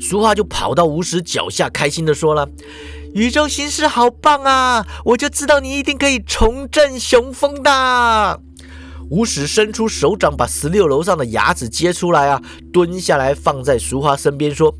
[0.00, 2.48] 俗话就跑到无史脚下，开心的说了
[3.14, 4.84] ：“宇宙形式好棒啊！
[5.04, 8.40] 我就知道你一定可以重振雄风的。”
[9.10, 12.42] 无史伸出手掌，把十六楼上的牙齿接出来啊，
[12.72, 14.74] 蹲下来放在淑华身边说：“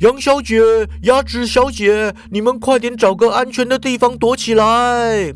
[0.00, 0.60] 杨小姐，
[1.02, 5.34] 牙齿小姐，你们快点找个安全的地方躲起来。”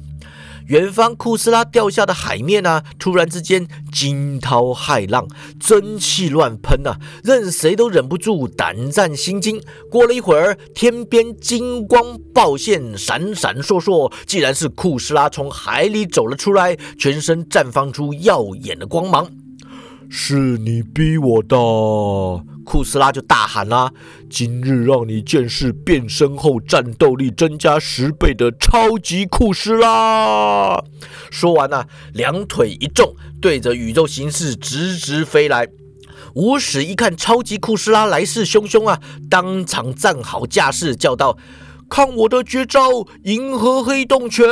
[0.66, 5.28] 远方库斯拉掉下的海面啊，突然之间惊涛骇浪，
[5.60, 9.62] 蒸汽乱喷啊，任谁都忍不住胆战心惊。
[9.90, 19.30] 过了一会儿，天边金光爆现，闪闪烁烁，既然是库斯拉从海里走了出来，全身绽放出耀眼的光芒。
[20.08, 21.56] 是你逼我的，
[22.66, 23.92] 库斯拉就大喊啦
[24.28, 30.82] ：“今日让你见识变身后战斗力增加十倍的超级库斯拉！”
[31.30, 35.68] 说完呢，两腿一纵，对着宇宙形式直直飞来。
[36.34, 39.00] 无始一看超级库斯拉来势汹汹啊，
[39.30, 41.38] 当场站好架势，叫道。
[41.88, 44.44] 看我的绝招——银河黑洞拳！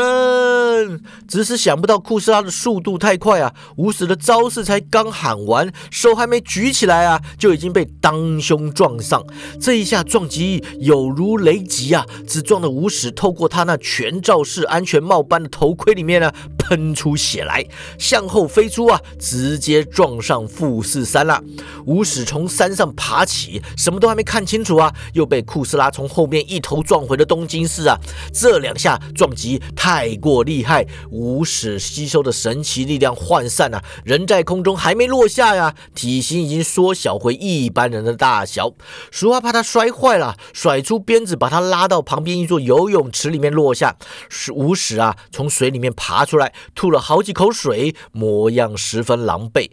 [1.27, 9.25] 只是想不到库斯拉的速度太快啊，无史的招式才刚喊完，手还没举起来啊，就已经被当胸撞上。
[9.61, 16.33] 这一下撞击有如雷击啊，只撞的无史透过他那全罩式安全帽般的头盔里面呢，
[16.65, 17.65] 喷出血来，
[17.99, 21.43] 向后飞出啊，直接撞上富士山了。
[21.85, 27.25] 无史从山上爬起，什么都还没看清楚啊，又被库斯拉从后面一头撞回了。
[27.25, 27.99] 东京市啊，
[28.33, 38.73] 这两下撞击太过厉害，无史吸收的神奇力量涣散啊，人在空中还没落下呀，体型已经缩小回一般人的大小。
[39.11, 43.97] 俗话怕他摔坏了，甩出鞭子把他拉到旁边一座游泳池里面落下。
[44.29, 49.71] 是无史啊，从水里面爬出来，吐了好几口水，模样十分狼狈。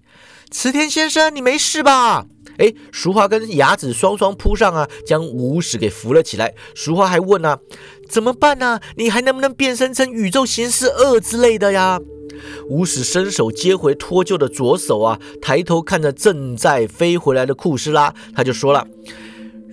[0.49, 2.25] 慈田先生，你没事吧？
[2.57, 6.53] 哎，淑华跟雅子双双扑上啊，将无史给扶了起来。
[6.75, 7.57] 淑华还问啊，
[8.09, 8.81] 怎么办呢？
[8.97, 11.99] 你还能不能变身成宇宙形式二之类的呀？
[12.67, 18.85] 无史伸手接回脱臼的左手啊，抬头看着正在飞回来的库斯拉，他就说了。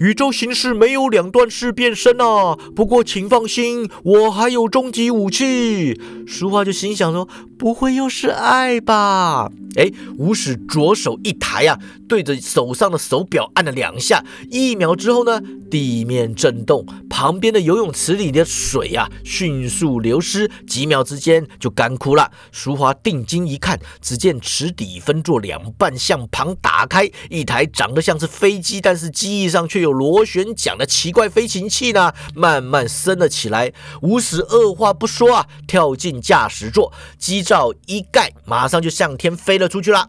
[0.00, 6.00] 宇宙形式没有两段式变身啊，不过请放心，我还有终极武器。
[6.26, 7.28] 淑华就心想说
[7.58, 11.78] ：“不会又是爱吧？”哎，无史左手一抬啊，
[12.08, 15.40] 对着手上的手表按了两下，一秒之后呢，
[15.70, 22.32] 地面震动，旁边的游泳池里的水啊迅速流失，几秒之间就干枯了。
[22.50, 29.98] 淑华定睛一看，只见池底分作两半，向旁打开，一台长得像是飞机，但是机翼上却有。
[29.98, 33.72] 螺旋桨的奇怪飞行器呢，慢慢升了起来。
[34.00, 40.06] 无史二话不说啊，跳进驾驶座，机罩一盖，马上就向天飞了出去啦。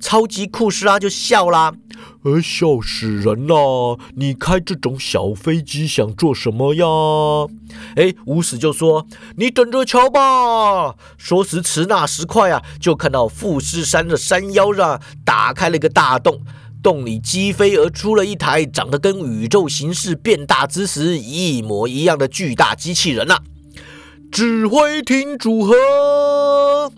[0.00, 1.72] 超级酷斯拉就笑啦，
[2.22, 3.98] 呃，笑死人了！
[4.14, 6.86] 你开这种小飞机想做什么呀？
[7.96, 9.04] 哎，无死就说
[9.36, 16.40] ：“你等着瞧吧。”说时迟，那时快啊，就看到富士山的山腰上打开了一个大洞。
[16.84, 23.40] 洞里击飞而出了一台长得跟宇宙形式变大之时一模一样的巨大机器人呐！
[24.30, 26.92] 指挥厅组合，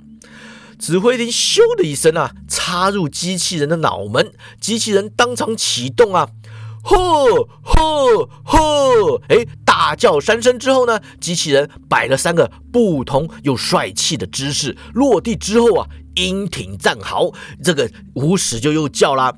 [0.79, 6.29] 指挥厅咻的一声啊，插入机器人的脑门，机器人当场启动啊！
[6.83, 9.23] 呵呵呵！
[9.29, 19.35] 哎，大叫三声之后呢，机器人摆了三个不同又帅气的姿势，落地之后啊，英挺战壕，这个无史就又叫啦。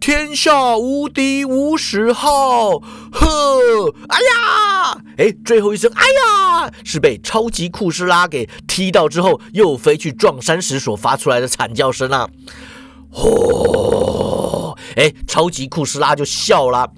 [0.00, 3.92] 天下无敌无史号，呵！
[4.08, 5.02] 哎呀！
[5.16, 12.28] 哎，最后一声，哎呀，是被超级库斯拉给踢到之后，又飞去撞山时所发出来的惨叫声啊！
[13.12, 14.76] 嚯！
[14.94, 16.92] 哎，超级库斯拉就笑了，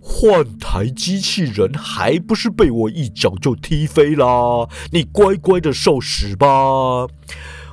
[0.00, 4.66] 换台机器人还不是被我一脚就踢飞啦？
[4.92, 7.06] 你乖乖的受死吧！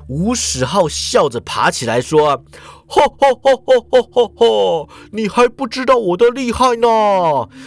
[0.09, 2.43] 吴史浩笑着爬起来说。
[2.93, 4.89] 吼吼吼吼吼吼吼！
[5.13, 6.87] 你还不知道我的厉害呢？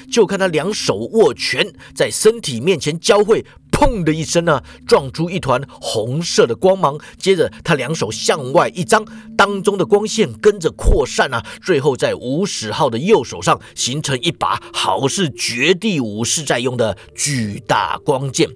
[0.08, 6.96] 就看他两手握拳，在身体面前交汇，砰的一声呢，撞出一团红色的光芒。
[7.18, 9.04] 接着他两手向外一张，
[9.36, 18.48] 当中的光线跟着扩散啊，最后在吴史浩的右手上形成一把好似绝地武士在用的巨大光剑。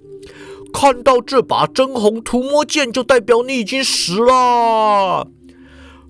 [0.72, 5.26] 看到这把真红屠魔剑，就代表你已经死了。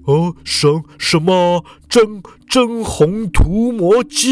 [0.05, 1.65] 哦，什什么？
[1.91, 4.23] 真真红涂魔剑？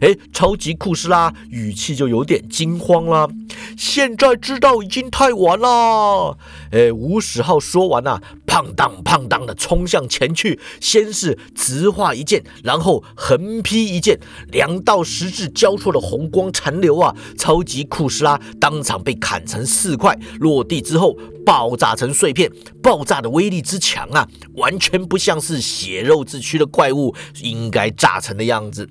[0.00, 3.30] 哎，超级库斯拉语气就有点惊慌了。
[3.78, 6.36] 现在知道已经太晚了。
[6.72, 14.18] 哎，吴史浩说完呐，砰当砰当的冲向前去，先是直画一剑，然后横劈一剑，
[14.50, 17.14] 两道十字交错的红光残留啊！
[17.38, 22.50] 超级库斯拉当场被砍成四块，落地之后爆炸成碎片。
[22.82, 28.88] 爆炸的威力之强啊，完全不像是血肉之躯的怪物应该炸成的样子。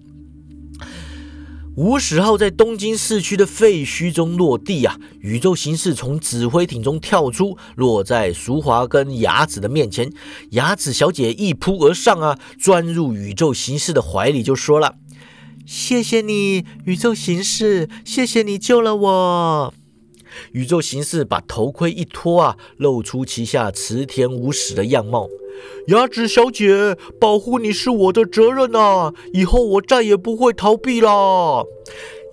[1.78, 4.98] 五十号在东京市区的废墟中落地啊！
[5.20, 10.10] 宇宙形式从指挥艇中跳出，落在淑华跟雅子的面前。
[10.52, 14.96] 雅子小姐一扑而上啊，钻入宇宙形式的怀里，就说了
[15.68, 19.74] ：“谢谢你，宇宙形式，谢谢你救了我。”
[20.52, 25.30] 宇宙形式把头盔一脱啊，露出旗下池田无史的样貌。
[25.88, 29.14] 雅子小姐，保护你是我的责任呐！
[29.34, 31.64] 以后我再也不会逃避啦。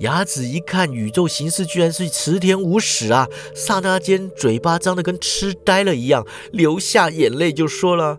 [0.01, 8.19] 雅子一看宇宙形式居然是池田无史啊，刹那间嘴巴张得跟痴呆了一样，流下眼泪就说了。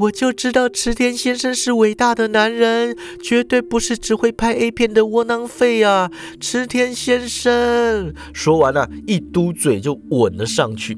[0.00, 6.10] 我就知道池田先生是伟大的男人，绝对不是只会拍 A 片的窝囊废啊！
[6.40, 10.96] 池田先生说完了，一嘟嘴就吻了上去。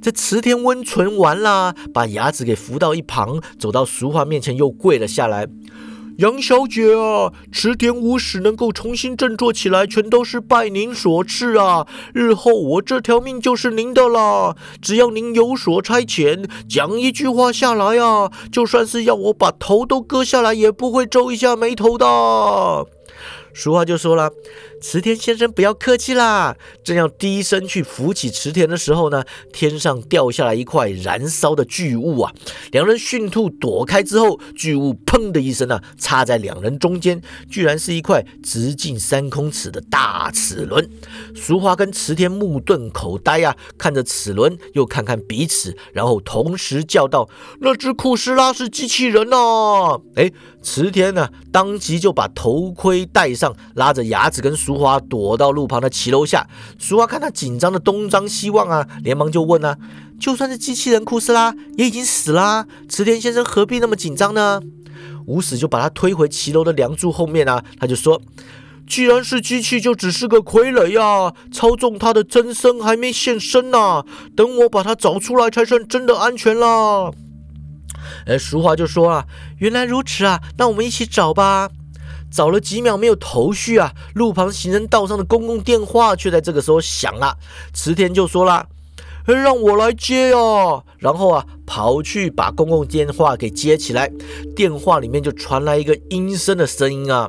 [0.00, 5.46] 这池田温存完啦，把牙子给扶到一旁，走到俗话面前又跪了下来。
[6.18, 11.86] 杨小姐啊，池田武史能够重新振作起来，全都是拜您所赐啊！
[12.12, 22.04] 日后我这条命就是您的啦，只要您有所差遣，讲一句话下来啊，就算是要我把头都割下来，也不会皱一下眉头的。
[23.54, 24.32] 俗话就说了。
[24.80, 26.56] 池田先生，不要客气啦！
[26.84, 32.32] 正要低声去扶起池田的时候呢，天上掉下来一块燃烧的巨物啊！
[32.70, 37.20] 两人迅速躲开之后，巨物砰的一声呢，插在两人中间，
[37.50, 40.88] 居然是一块直径三公尺的大齿轮。
[41.34, 47.28] 淑华跟池田目瞪口呆啊，看着齿轮，又看看彼此，然后同时叫道
[47.60, 50.30] ：“那只库斯拉是机器人啊！”哎，
[50.62, 54.56] 池田呢，当即就把头盔戴上，拉着牙子跟。
[54.68, 56.46] 淑华躲到路旁的骑楼下，
[56.78, 59.78] 淑华看他紧张的东张西望啊，连忙就问啊
[60.20, 64.60] ：“就算是机器人库斯拉，也已经死了，池田先生何必那么紧张呢？”
[65.26, 68.20] 无死就把他推回骑楼的梁柱后面啊，他就说
[68.86, 74.04] ：“既然是机器，就只是个傀儡啊，操纵它的真身还没现身呢，
[74.36, 77.10] 等我把它找出来才算真的安全啦。”
[78.28, 79.24] 哎，淑华就说啊
[79.60, 81.70] ：“原来如此啊，那我们一起找吧。”
[82.30, 87.36] 找了几秒没有头绪啊，路旁行人道上的公共电话却在这个时候响了。
[87.72, 88.68] 池田就说了
[89.24, 94.10] ：“让我来接啊！”然后啊，跑去把公共电话给接起来。
[94.54, 97.28] 电话里面就传来一个阴森的声音啊：“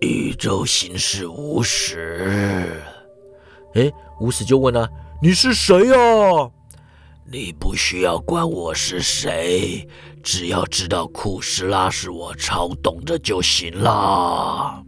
[0.00, 2.82] 宇宙行事无始。”
[3.74, 3.90] 哎，
[4.20, 4.88] 无始就问了
[5.22, 6.50] ：“你是谁啊？”
[7.30, 9.86] 你不需要管我是谁，
[10.22, 14.82] 只要知道库斯拉是我超懂的就行啦。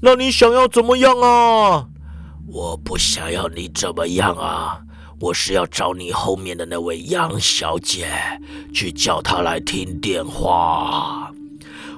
[0.00, 1.88] 那你想要怎么样啊？
[2.46, 4.80] 我不想要你怎么样啊！
[5.20, 8.08] 我是要找你后面的那位杨小姐，
[8.74, 11.32] 去叫她来听电话。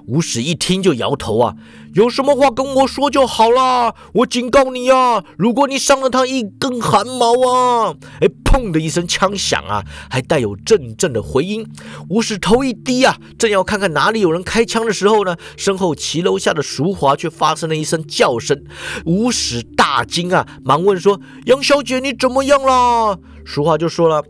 [0.07, 1.57] 吴史一听就摇头啊。
[1.97, 3.95] 有什么话跟我说就好啦！
[4.13, 11.67] 我警告你呀，如果你伤了他一根汗毛啊，哎，砰的一声枪响啊，还带有阵阵的回音。
[12.11, 18.63] 吴史头一低啊，正要看看哪里有人开枪的时候呢，身后骑楼下的淑华却发生了一声叫声。
[19.07, 24.23] 吴史大惊啊，忙问说：“杨小姐，你怎么样啦？”淑华就说了：“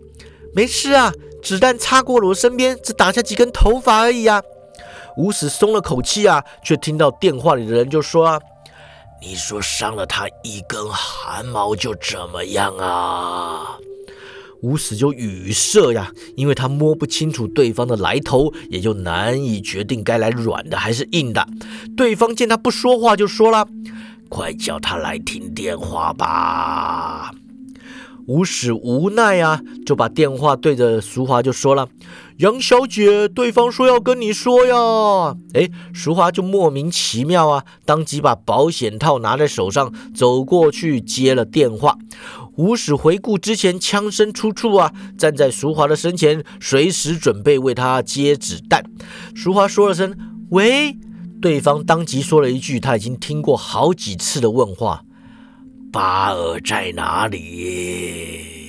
[0.55, 1.13] 没事啊，
[1.43, 4.41] 子弹擦过了我身边，只打下几根头发而已啊。”
[5.17, 8.41] 吴史松了口气啊，却听到电话里的人就说：“啊
[9.23, 13.79] ：“你说伤了他一根汗毛就怎么样啊？”
[14.63, 21.47] 吴史就语塞呀，因为他摸不清楚对方的来头，也就难以决定该来软的还是硬的。
[21.97, 23.67] 对方见他不说话，就说了
[24.29, 27.31] ：“快叫他来听电话吧。”
[28.27, 31.89] 吴史无奈啊，就把电话对着淑华就说了
[32.39, 41.97] ：“杨小姐，对方说要跟你说呀。”哎，淑华就莫名其妙啊，当即把保险套拿在手上，走过去接了电话。
[42.57, 48.85] 吴史回顾之前枪声出处啊，站在淑华的身前，随时准备为她接子弹。
[49.35, 50.17] 淑华说了声
[50.53, 50.97] “喂”，
[51.41, 55.03] 对方当即说了一句他已经听过好几次的问话。
[55.93, 58.66] 巴尔在哪里？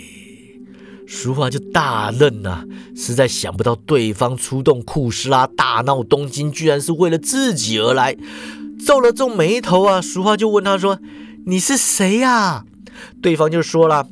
[1.08, 8.16] 淑华就大愣啊，实在想不到对方出动库斯拉大闹东京，居然是为了自己而来。
[8.86, 11.00] 皱了皱眉头啊，淑华就问他说
[11.48, 12.66] ：“你是谁呀？”
[13.24, 14.06] 对方就说了：“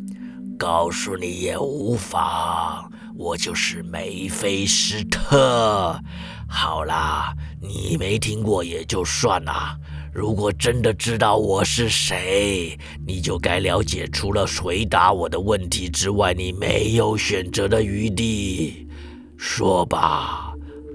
[0.57, 5.99] 告诉你也无妨，我就是梅菲斯特。
[6.47, 9.77] 好啦，你没听过也就算了。”
[10.15, 18.87] 如果真的知道我是谁，你就该了解，除了回答我的问题之外，你没有选择的余地。
[19.35, 20.53] 说吧，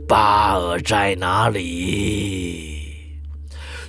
[0.08, 2.78] 巴尔在哪里？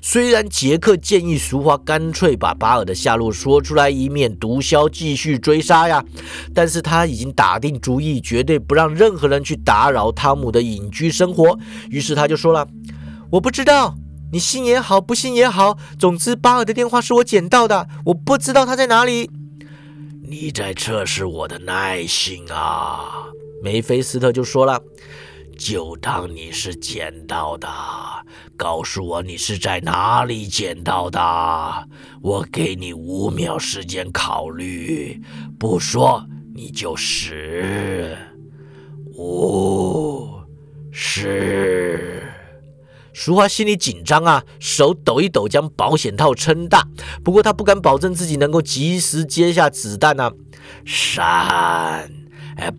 [0.02, 6.04] 虽然杰克建议俗话干脆把巴尔的下落说出来，以免毒枭继续追杀呀，
[6.54, 11.58] 但是他已经打定主意，绝对不让任何人去打扰汤姆的隐居生活。
[11.90, 12.68] 于是他就说了
[13.32, 13.96] ：“我不知道，
[14.32, 19.30] 你信也好，不信也好，总之巴尔的电话是我捡到的，我不知道他在哪里。”
[20.24, 23.26] 你在测试我的耐心啊！
[23.62, 24.82] 梅菲斯特就说了
[25.60, 27.68] ：“就当你是捡到的，
[28.56, 31.20] 告诉我你是在哪里捡到的。
[32.22, 35.22] 我给你五秒时间考虑，
[35.60, 36.26] 不说
[36.56, 38.16] 你就死。
[39.18, 40.40] 五、
[40.92, 42.24] 十。”
[43.24, 46.88] 淑华心里紧张啊，手抖一抖，将保险套撑大。
[47.24, 50.32] 不过她不敢保证自己能够及时接下子弹啊。
[50.88, 52.12] 三，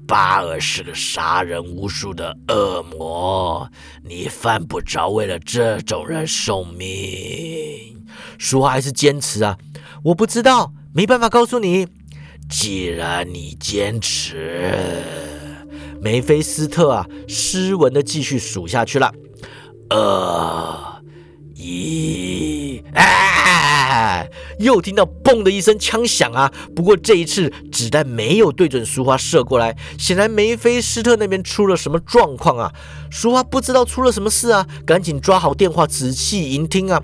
[0.04, 3.70] 巴尔是个杀人无数的恶魔，
[4.02, 8.04] 你犯不着为了这种人送命。
[8.36, 9.56] 淑华还是坚持啊，
[10.06, 11.86] 我不知道，没办法告诉你。
[12.50, 14.60] 既然你坚持，
[16.00, 19.12] 梅菲斯特啊，斯文的继续数下去了。
[19.92, 21.02] 二
[21.54, 24.26] 一，哎！
[24.58, 26.50] 又听到“嘣”的一声枪响啊！
[26.74, 32.72] 不过这一次子弹没有对准淑花射过来，显然梅菲斯特那边出了什么状况啊！
[33.10, 37.02] 淑花不知道出了什么事啊，赶紧抓好电话，仔细聆听啊！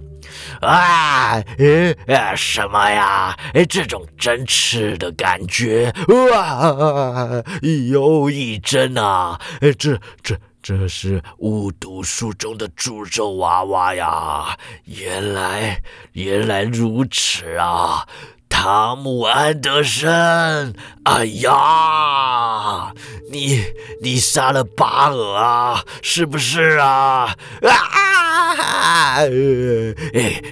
[0.60, 3.36] 啊，呃，什么呀？
[3.52, 5.92] 哎，这种针刺的感觉，
[6.30, 7.42] 哇，
[7.90, 9.38] 又一针啊！
[9.60, 10.38] 哎，这这。
[10.60, 14.58] 这是巫毒书中的诅咒娃娃呀！
[14.84, 15.80] 原来，
[16.12, 18.06] 原来如此啊！
[18.50, 22.92] 汤姆·安德森，哎呀，
[23.30, 23.64] 你
[24.02, 25.84] 你杀了巴尔啊？
[26.02, 27.36] 是不是啊？
[27.62, 29.20] 啊！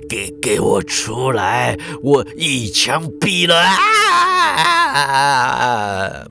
[0.08, 1.76] 给给我出来！
[2.02, 3.60] 我一枪毙了
[4.94, 6.24] 啊！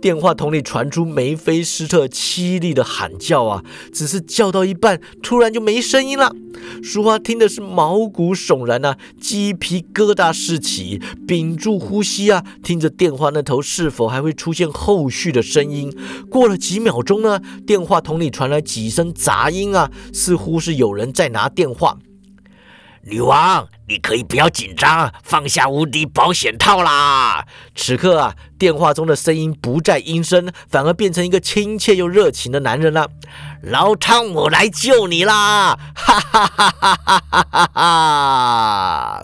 [0.00, 3.62] 电话筒里传出梅菲斯特凄厉的喊叫啊！
[3.92, 6.34] 只是叫到一半，突然就没声音了。
[6.82, 15.94] 淑华听的是毛骨悚然呐，鸡皮疙瘩四起，屏住呼吸啊，听着电话那头是否还会出现后续的声音。
[16.30, 21.98] 过了几秒钟呢，电话筒里传来几声杂音啊，似乎是有人在拿电话。
[23.02, 27.44] 女王，你可以不要紧张，放下无敌保险套啦！
[27.74, 33.08] 此刻啊，电话中的声音不再阴森，反而变成一个亲切又热情的男人了。
[33.64, 35.76] 老汤姆来救你啦！
[35.96, 39.22] 哈哈哈哈哈哈哈哈！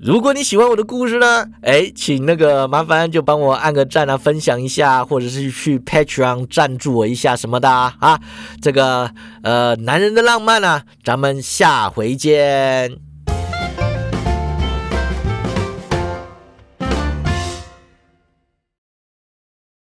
[0.00, 8.20] 如果你喜欢我的故事呢，哎，请那个麻烦就帮我按个赞啊，分享一下，或者是去 Patreon 赞助我一下什么的啊。
[8.60, 9.12] 这个
[9.44, 13.13] 呃，男人的浪漫呢，咱们下回见。